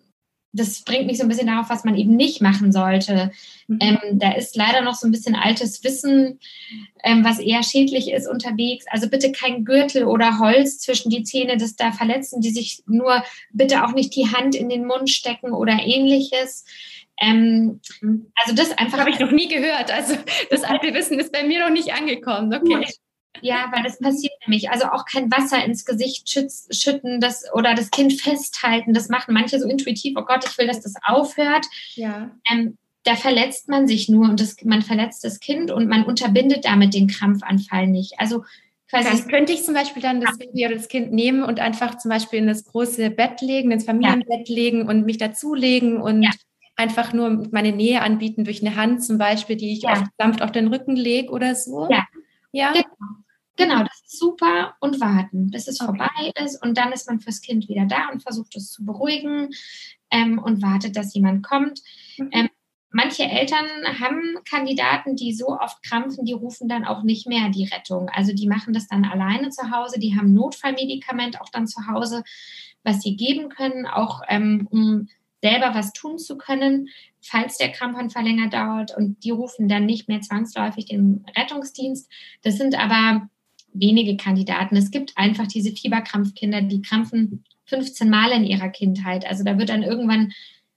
das 0.55 0.83
bringt 0.83 1.07
mich 1.07 1.19
so 1.19 1.25
ein 1.25 1.29
bisschen 1.29 1.49
darauf, 1.49 1.69
was 1.69 1.85
man 1.85 1.97
eben 1.97 2.15
nicht 2.15 2.41
machen 2.41 2.71
sollte. 2.71 3.33
Mhm. 3.67 3.79
Ähm, 3.81 3.99
da 4.13 4.33
ist 4.33 4.57
leider 4.57 4.83
noch 4.83 4.95
so 4.95 5.07
ein 5.07 5.11
bisschen 5.11 5.35
altes 5.35 5.83
Wissen, 5.83 6.39
ähm, 7.03 7.25
was 7.25 7.41
eher 7.41 7.63
schädlich 7.65 8.11
ist 8.11 8.29
unterwegs. 8.29 8.85
Also 8.89 9.09
bitte 9.09 9.33
kein 9.33 9.65
Gürtel 9.65 10.05
oder 10.05 10.39
Holz 10.39 10.79
zwischen 10.79 11.11
die 11.11 11.25
Zähne, 11.25 11.57
das 11.57 11.75
da 11.75 11.91
verletzen 11.91 12.41
die 12.41 12.51
sich 12.51 12.83
nur. 12.87 13.25
Bitte 13.53 13.85
auch 13.85 13.93
nicht 13.93 14.15
die 14.15 14.29
Hand 14.29 14.55
in 14.55 14.69
den 14.69 14.87
Mund 14.87 15.11
stecken 15.11 15.53
oder 15.53 15.73
ähnliches. 15.83 16.65
Ähm, 17.21 17.81
mhm. 18.01 18.27
also 18.37 18.55
das 18.55 18.71
einfach. 18.79 18.99
Habe 18.99 19.11
ich 19.11 19.19
noch 19.19 19.33
nie 19.33 19.49
gehört. 19.49 19.93
Also 19.93 20.15
das 20.51 20.63
alte 20.65 20.95
Wissen 20.95 21.19
ist 21.19 21.33
bei 21.33 21.43
mir 21.43 21.61
noch 21.61 21.73
nicht 21.73 21.93
angekommen. 21.93 22.55
Okay. 22.55 22.87
Ja, 23.41 23.71
weil 23.75 23.83
das 23.83 23.99
passiert 23.99 24.33
nämlich. 24.47 24.71
Also 24.71 24.87
auch 24.87 25.05
kein 25.05 25.31
Wasser 25.31 25.65
ins 25.65 25.85
Gesicht 25.85 26.29
schütten 26.29 27.21
das, 27.21 27.45
oder 27.53 27.75
das 27.75 27.91
Kind 27.91 28.21
festhalten. 28.21 28.95
Das 28.95 29.09
machen 29.09 29.35
manche 29.35 29.59
so 29.59 29.69
intuitiv. 29.69 30.15
Oh 30.17 30.25
Gott, 30.25 30.45
ich 30.49 30.57
will, 30.59 30.67
dass 30.67 30.81
das 30.81 30.95
aufhört. 31.05 31.67
Ja. 31.95 32.31
Ähm, 32.51 32.79
da 33.05 33.17
verletzt 33.17 33.69
man 33.69 33.87
sich 33.87 34.09
nur 34.09 34.29
und 34.29 34.41
das, 34.41 34.57
man 34.65 34.83
verletzt 34.83 35.25
das 35.25 35.39
Kind 35.41 35.71
und 35.71 35.89
man 35.89 36.05
unterbindet 36.05 36.65
damit 36.65 36.95
den 36.95 37.07
Krampfanfall 37.07 37.87
nicht. 37.87 38.15
Also 38.19 38.45
quasi. 38.89 39.09
Dann 39.09 39.29
könnte 39.29 39.53
ich 39.53 39.63
zum 39.63 39.75
Beispiel 39.75 40.03
dann 40.03 40.21
das 40.21 40.39
Baby 40.39 40.67
oder 40.67 40.77
das 40.77 40.89
Kind 40.89 41.13
nehmen 41.13 41.43
und 41.43 41.61
einfach 41.61 41.99
zum 41.99 42.09
Beispiel 42.09 42.39
in 42.39 42.47
das 42.47 42.65
große 42.65 43.11
Bett 43.11 43.41
legen, 43.43 43.71
ins 43.71 43.85
Familienbett 43.85 44.49
ja. 44.49 44.55
legen 44.55 44.89
und 44.89 45.05
mich 45.05 45.19
dazulegen 45.19 46.01
und 46.01 46.23
ja. 46.23 46.31
einfach 46.77 47.13
nur 47.13 47.47
meine 47.51 47.73
Nähe 47.73 48.01
anbieten 48.01 48.45
durch 48.45 48.65
eine 48.65 48.77
Hand 48.77 49.05
zum 49.05 49.19
Beispiel, 49.19 49.57
die 49.57 49.73
ich 49.73 49.83
ja. 49.83 50.05
sanft 50.17 50.41
auf 50.43 50.53
den 50.53 50.69
Rücken 50.69 50.97
lege 50.97 51.31
oder 51.31 51.55
so. 51.55 51.89
Ja. 51.91 52.05
Ja. 52.53 52.73
Genau. 52.73 53.24
Genau, 53.57 53.85
das 53.85 54.03
ist 54.05 54.19
super 54.19 54.75
und 54.81 55.01
warten, 55.01 55.51
bis 55.51 55.69
es 55.69 55.79
vorbei 55.79 56.33
ist 56.43 56.61
und 56.63 56.77
dann 56.77 56.93
ist 56.93 57.09
man 57.09 57.21
fürs 57.21 57.41
Kind 57.41 57.69
wieder 57.69 57.87
da 57.87 58.09
und 58.13 58.23
versucht 58.23 58.57
es 58.57 58.73
zu 58.73 58.85
beruhigen 58.85 59.51
ähm, 60.11 60.39
und 60.39 60.61
wartet, 60.61 60.97
dass 60.97 61.15
jemand 61.15 61.45
kommt. 61.45 61.81
Mhm. 62.19 62.31
Ähm, 62.33 62.49
manche 62.91 63.25
Eltern 63.25 63.67
haben 64.01 64.39
Kandidaten, 64.49 65.15
die 65.15 65.35
so 65.35 65.49
oft 65.49 65.83
krampfen, 65.85 66.25
die 66.25 66.33
rufen 66.33 66.69
dann 66.69 66.85
auch 66.85 67.05
nicht 67.05 67.29
mehr 67.29 67.49
die 67.51 67.67
Rettung. 67.67 68.09
Also 68.09 68.33
die 68.33 68.49
machen 68.49 68.75
das 68.75 68.89
dann 68.89 69.05
alleine 69.05 69.51
zu 69.51 69.71
Hause, 69.71 70.01
die 70.01 70.17
haben 70.17 70.33
Notfallmedikament 70.35 71.41
auch 71.41 71.49
dann 71.51 71.69
zu 71.69 71.87
Hause, 71.87 72.25
was 72.83 73.03
sie 73.03 73.17
geben 73.17 73.51
können, 73.51 73.87
auch 73.87 74.23
ähm, 74.29 74.67
um 74.71 75.09
selber 75.43 75.75
was 75.75 75.93
tun 75.93 76.19
zu 76.19 76.39
können, 76.39 76.89
falls 77.21 77.59
der 77.59 77.71
Krampfanfall 77.71 78.25
länger 78.25 78.49
dauert 78.49 78.97
und 78.97 79.23
die 79.25 79.31
rufen 79.31 79.69
dann 79.69 79.85
nicht 79.85 80.09
mehr 80.09 80.23
zwangsläufig 80.23 80.87
den 80.87 81.25
Rettungsdienst. 81.37 82.11
Das 82.43 82.57
sind 82.57 82.79
aber 82.79 83.29
wenige 83.75 84.17
Kandidaten. 84.17 84.77
Es 84.77 84.91
gibt 84.91 85.13
einfach 85.17 85.47
diese 85.47 85.73
Fieberkrampfkinder, 85.73 86.63
die 86.63 86.81
krampfen 86.81 87.45
15 87.67 88.09
Mal 88.09 88.33
in 88.33 88.45
ihrer 88.45 88.69
Kindheit. 88.69 89.27
Also 89.27 89.45
da 89.45 89.59
wird 89.59 89.69
dann 89.69 89.83
irgendwann, 89.83 90.33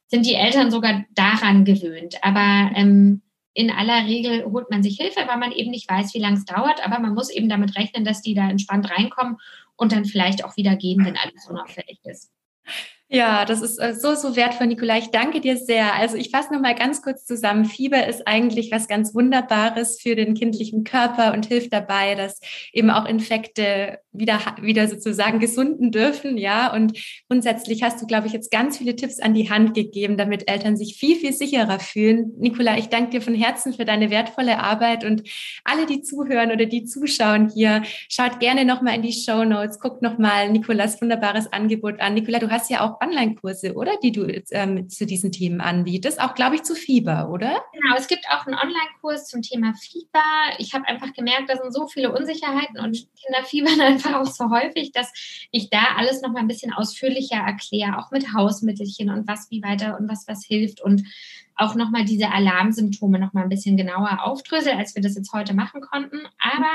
sind 0.07 0.25
die 0.25 0.33
Eltern 0.33 0.71
sogar 0.71 1.05
daran 1.11 1.63
gewöhnt. 1.63 2.15
Aber 2.21 2.71
ähm, 2.75 3.21
in 3.53 3.71
aller 3.71 4.05
Regel 4.05 4.45
holt 4.45 4.69
man 4.69 4.83
sich 4.83 4.97
Hilfe, 4.97 5.21
weil 5.27 5.37
man 5.37 5.51
eben 5.51 5.71
nicht 5.71 5.89
weiß, 5.89 6.13
wie 6.13 6.19
lange 6.19 6.37
es 6.37 6.45
dauert. 6.45 6.85
Aber 6.85 6.99
man 6.99 7.13
muss 7.13 7.29
eben 7.29 7.49
damit 7.49 7.77
rechnen, 7.77 8.03
dass 8.03 8.21
die 8.21 8.33
da 8.33 8.49
entspannt 8.49 8.89
reinkommen 8.89 9.37
und 9.75 9.91
dann 9.91 10.05
vielleicht 10.05 10.43
auch 10.43 10.57
wieder 10.57 10.75
gehen, 10.75 11.05
wenn 11.05 11.17
alles 11.17 11.47
unauffällig 11.47 11.99
ist. 12.03 12.31
Ja, 13.09 13.45
das 13.45 13.61
ist 13.61 13.77
äh, 13.77 13.93
so, 13.93 14.15
so 14.15 14.35
wertvoll, 14.35 14.67
Nicola. 14.67 14.97
Ich 14.97 15.11
danke 15.11 15.39
dir 15.39 15.55
sehr. 15.55 15.95
Also 15.95 16.17
ich 16.17 16.29
fasse 16.29 16.53
nochmal 16.53 16.75
ganz 16.75 17.01
kurz 17.01 17.23
zusammen. 17.25 17.63
Fieber 17.63 18.05
ist 18.05 18.27
eigentlich 18.27 18.69
was 18.69 18.89
ganz 18.89 19.15
Wunderbares 19.15 20.01
für 20.01 20.13
den 20.15 20.33
kindlichen 20.33 20.83
Körper 20.83 21.33
und 21.33 21.45
hilft 21.45 21.71
dabei, 21.71 22.15
dass 22.15 22.41
eben 22.73 22.89
auch 22.89 23.05
Infekte 23.05 23.99
wieder, 24.11 24.39
wieder 24.61 24.89
sozusagen 24.89 25.39
gesunden 25.39 25.91
dürfen. 25.91 26.37
Ja, 26.37 26.73
und 26.73 26.99
grundsätzlich 27.29 27.81
hast 27.81 28.01
du, 28.01 28.07
glaube 28.07 28.27
ich, 28.27 28.33
jetzt 28.33 28.51
ganz 28.51 28.77
viele 28.77 28.97
Tipps 28.97 29.21
an 29.21 29.33
die 29.33 29.49
Hand 29.49 29.73
gegeben, 29.73 30.17
damit 30.17 30.49
Eltern 30.51 30.75
sich 30.75 30.97
viel, 30.97 31.15
viel 31.15 31.31
sicherer 31.31 31.79
fühlen. 31.79 32.33
Nicola, 32.37 32.77
ich 32.77 32.89
danke 32.89 33.11
dir 33.11 33.21
von 33.21 33.35
Herzen 33.35 33.71
für 33.73 33.85
deine 33.85 34.09
wertvolle 34.09 34.59
Arbeit 34.59 35.05
und 35.05 35.23
alle, 35.63 35.85
die 35.85 36.01
zuhören 36.01 36.51
oder 36.51 36.65
die 36.65 36.83
zuschauen 36.83 37.49
hier, 37.53 37.83
schaut 38.09 38.41
gerne 38.41 38.65
nochmal 38.65 38.95
in 38.95 39.01
die 39.01 39.13
Show 39.13 39.45
Notes, 39.45 39.79
guckt 39.79 40.01
nochmal 40.01 40.49
Nicolas 40.51 41.01
wunderbares 41.01 41.53
Angebot 41.53 42.01
an. 42.01 42.15
Nicola, 42.15 42.39
du 42.39 42.49
hast 42.49 42.69
ja 42.69 42.81
auch 42.81 42.96
Online-Kurse, 43.01 43.73
oder? 43.73 43.93
Die 44.01 44.11
du 44.11 44.25
ähm, 44.51 44.89
zu 44.89 45.05
diesen 45.05 45.31
Themen 45.31 45.61
anbietest. 45.61 46.21
Auch, 46.21 46.35
glaube 46.35 46.55
ich, 46.55 46.63
zu 46.63 46.75
Fieber, 46.75 47.29
oder? 47.29 47.63
Genau, 47.73 47.95
es 47.97 48.07
gibt 48.07 48.25
auch 48.29 48.45
einen 48.45 48.55
Online-Kurs 48.55 49.27
zum 49.27 49.41
Thema 49.41 49.73
Fieber. 49.73 50.23
Ich 50.57 50.73
habe 50.73 50.87
einfach 50.87 51.13
gemerkt, 51.13 51.49
da 51.49 51.57
sind 51.57 51.73
so 51.73 51.87
viele 51.87 52.13
Unsicherheiten 52.13 52.79
und 52.79 53.07
Kinder 53.15 53.43
fiebern 53.45 53.81
einfach 53.81 54.15
auch 54.15 54.25
so 54.25 54.49
häufig, 54.49 54.91
dass 54.91 55.11
ich 55.51 55.69
da 55.69 55.95
alles 55.97 56.21
noch 56.21 56.31
mal 56.31 56.39
ein 56.39 56.47
bisschen 56.47 56.73
ausführlicher 56.73 57.37
erkläre, 57.37 57.97
auch 57.97 58.11
mit 58.11 58.33
Hausmittelchen 58.33 59.09
und 59.09 59.27
was 59.27 59.49
wie 59.49 59.61
weiter 59.61 59.97
und 59.99 60.09
was 60.09 60.27
was 60.27 60.45
hilft 60.45 60.81
und 60.81 61.03
auch 61.57 61.75
noch 61.75 61.89
mal 61.89 62.05
diese 62.05 62.31
Alarmsymptome 62.31 63.19
noch 63.19 63.33
mal 63.33 63.43
ein 63.43 63.49
bisschen 63.49 63.77
genauer 63.77 64.19
aufdrösel, 64.23 64.73
als 64.73 64.95
wir 64.95 65.01
das 65.01 65.15
jetzt 65.15 65.33
heute 65.33 65.53
machen 65.53 65.81
konnten. 65.81 66.19
Aber 66.39 66.69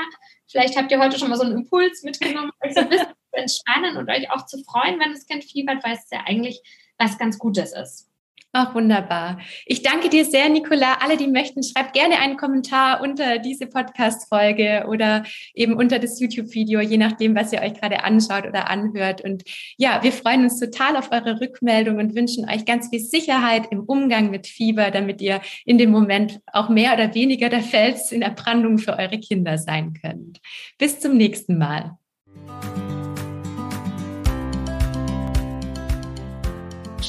vielleicht 0.45 0.77
habt 0.77 0.91
ihr 0.91 0.99
heute 0.99 1.17
schon 1.17 1.29
mal 1.29 1.37
so 1.37 1.43
einen 1.43 1.55
Impuls 1.55 2.03
mitgenommen, 2.03 2.51
euch 2.61 2.73
so 2.73 2.81
ein 2.81 2.89
bisschen 2.89 3.07
entspannen 3.33 3.97
und 3.97 4.09
euch 4.09 4.31
auch 4.31 4.45
zu 4.45 4.63
freuen, 4.63 4.99
wenn 4.99 5.13
das 5.13 5.25
Kind 5.25 5.43
fiebert, 5.43 5.83
weil 5.83 5.93
es 5.93 6.09
ja 6.11 6.21
eigentlich 6.25 6.61
was 6.97 7.17
ganz 7.17 7.39
Gutes 7.39 7.73
ist. 7.73 8.09
Ach, 8.55 8.75
wunderbar. 8.75 9.39
Ich 9.65 9.81
danke 9.81 10.09
dir 10.09 10.25
sehr, 10.25 10.47
Nicola. 10.47 10.99
Alle, 11.01 11.17
die 11.17 11.25
möchten, 11.25 11.63
schreibt 11.63 11.93
gerne 11.93 12.19
einen 12.19 12.37
Kommentar 12.37 13.01
unter 13.01 13.39
diese 13.39 13.65
Podcast-Folge 13.65 14.85
oder 14.87 15.23
eben 15.55 15.73
unter 15.73 15.97
das 15.97 16.19
YouTube-Video, 16.19 16.79
je 16.79 16.97
nachdem, 16.97 17.35
was 17.35 17.51
ihr 17.51 17.61
euch 17.61 17.73
gerade 17.73 18.03
anschaut 18.03 18.45
oder 18.45 18.69
anhört. 18.69 19.21
Und 19.21 19.43
ja, 19.77 20.03
wir 20.03 20.11
freuen 20.11 20.43
uns 20.43 20.59
total 20.59 20.97
auf 20.97 21.11
eure 21.11 21.41
Rückmeldung 21.41 21.97
und 21.97 22.13
wünschen 22.13 22.47
euch 22.47 22.63
ganz 22.63 22.89
viel 22.89 22.99
Sicherheit 22.99 23.71
im 23.71 23.79
Umgang 23.85 24.29
mit 24.29 24.45
Fieber, 24.45 24.91
damit 24.91 25.19
ihr 25.19 25.41
in 25.65 25.79
dem 25.79 25.89
Moment 25.89 26.39
auch 26.45 26.69
mehr 26.69 26.93
oder 26.93 27.15
weniger 27.15 27.49
der 27.49 27.63
Fels 27.63 28.11
in 28.11 28.21
der 28.21 28.29
Brandung 28.29 28.77
für 28.77 28.99
eure 28.99 29.19
Kinder 29.19 29.57
sein 29.57 29.95
könnt. 29.99 30.39
Bis 30.77 30.99
zum 30.99 31.17
nächsten 31.17 31.57
Mal. 31.57 31.97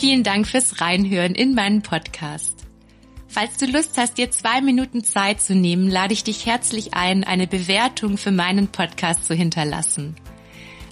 Vielen 0.04 0.22
Dank 0.22 0.46
fürs 0.46 0.82
Reinhören 0.82 1.34
in 1.34 1.54
meinen 1.54 1.80
Podcast. 1.80 2.66
Falls 3.26 3.56
du 3.56 3.64
Lust 3.64 3.96
hast, 3.96 4.18
dir 4.18 4.30
zwei 4.30 4.60
Minuten 4.60 5.02
Zeit 5.02 5.40
zu 5.40 5.54
nehmen, 5.54 5.88
lade 5.88 6.12
ich 6.12 6.24
dich 6.24 6.44
herzlich 6.44 6.92
ein, 6.92 7.24
eine 7.24 7.46
Bewertung 7.46 8.18
für 8.18 8.30
meinen 8.30 8.68
Podcast 8.68 9.24
zu 9.24 9.32
hinterlassen. 9.32 10.14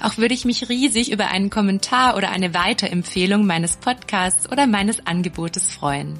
Auch 0.01 0.16
würde 0.16 0.33
ich 0.33 0.46
mich 0.46 0.66
riesig 0.70 1.12
über 1.12 1.29
einen 1.29 1.51
Kommentar 1.51 2.16
oder 2.16 2.31
eine 2.31 2.55
Weiterempfehlung 2.55 3.44
meines 3.44 3.77
Podcasts 3.77 4.51
oder 4.51 4.66
meines 4.66 5.07
Angebotes 5.07 5.70
freuen. 5.70 6.18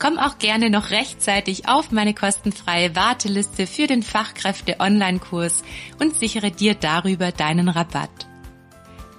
Komm 0.00 0.18
auch 0.18 0.38
gerne 0.38 0.70
noch 0.70 0.90
rechtzeitig 0.90 1.68
auf 1.68 1.92
meine 1.92 2.14
kostenfreie 2.14 2.96
Warteliste 2.96 3.68
für 3.68 3.86
den 3.86 4.02
Fachkräfte-Online-Kurs 4.02 5.62
und 6.00 6.16
sichere 6.16 6.50
dir 6.50 6.74
darüber 6.74 7.30
deinen 7.30 7.68
Rabatt. 7.68 8.26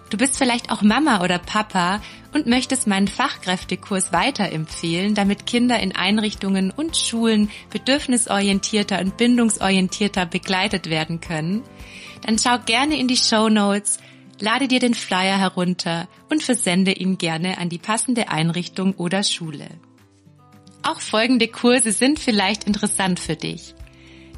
Du 0.10 0.18
bist 0.18 0.38
vielleicht 0.38 0.72
auch 0.72 0.82
Mama 0.82 1.22
oder 1.22 1.38
Papa 1.38 2.02
und 2.34 2.48
möchtest 2.48 2.88
meinen 2.88 3.10
Fachkräftekurs 3.10 4.14
weiterempfehlen, 4.14 5.16
damit 5.16 5.46
Kinder 5.46 5.80
in 5.80 5.96
Einrichtungen 5.96 6.72
und 6.72 6.96
Schulen 6.96 7.50
bedürfnisorientierter 7.72 9.00
und 9.00 9.18
bindungsorientierter 9.18 10.26
begleitet 10.26 10.90
werden 10.90 11.20
können, 11.20 11.64
dann 12.26 12.40
schau 12.40 12.58
gerne 12.66 12.98
in 12.98 13.08
die 13.08 13.18
Show 13.18 13.50
Notes, 13.50 13.98
lade 14.40 14.68
dir 14.68 14.80
den 14.80 14.94
Flyer 14.94 15.38
herunter 15.38 16.08
und 16.30 16.42
versende 16.42 16.94
ihn 16.94 17.18
gerne 17.18 17.58
an 17.58 17.70
die 17.70 17.78
passende 17.78 18.30
Einrichtung 18.30 18.94
oder 18.94 19.24
Schule. 19.24 19.68
Auch 20.84 21.02
folgende 21.02 21.50
Kurse 21.50 21.92
sind 21.92 22.18
vielleicht 22.18 22.64
interessant 22.64 23.20
für 23.20 23.36
dich 23.36 23.77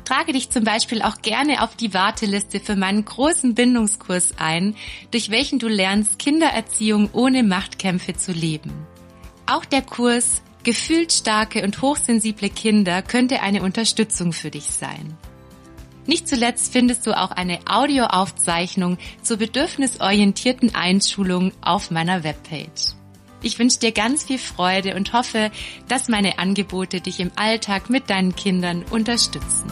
trage 0.10 0.34
dich 0.34 0.50
zum 0.50 0.63
Beispiel 0.63 1.04
auch 1.04 1.22
gerne 1.22 1.62
auf 1.62 1.76
die 1.76 1.93
Warteliste 1.93 2.60
für 2.60 2.76
meinen 2.76 3.06
großen 3.06 3.54
Bindungskurs 3.54 4.34
ein, 4.39 4.76
durch 5.12 5.30
welchen 5.30 5.60
du 5.60 5.67
lernst, 5.67 6.17
Kindererziehung 6.17 7.12
ohne 7.13 7.43
Machtkämpfe 7.43 8.13
zu 8.13 8.32
leben. 8.32 8.72
Auch 9.45 9.65
der 9.65 9.84
Kurs 9.84 10.41
Gefühlt 10.63 11.13
starke 11.13 11.63
und 11.63 11.82
hochsensible 11.82 12.50
Kinder 12.50 13.02
könnte 13.02 13.41
eine 13.41 13.63
Unterstützung 13.63 14.34
für 14.34 14.52
dich 14.52 14.65
sein. 14.65 15.17
Nicht 16.06 16.28
zuletzt 16.28 16.74
findest 16.74 17.08
du 17.08 17.17
auch 17.17 17.32
eine 17.32 17.60
Audioaufzeichnung 17.65 18.98
zur 19.22 19.38
bedürfnisorientierten 19.38 20.76
Einschulung 20.76 21.54
auf 21.62 21.91
meiner 21.91 22.26
Webpage. 22.26 22.93
Ich 23.41 23.58
wünsche 23.58 23.80
dir 23.80 23.93
ganz 23.93 24.26
viel 24.26 24.39
Freude 24.39 24.95
und 24.95 25.13
hoffe, 25.13 25.50
dass 25.88 26.10
meine 26.10 26.39
Angebote 26.39 27.00
dich 27.00 27.22
im 27.22 27.32
Alltag 27.38 27.89
mit 27.89 28.10
deinen 28.10 28.36
Kindern 28.36 28.84
unterstützen. 28.91 29.72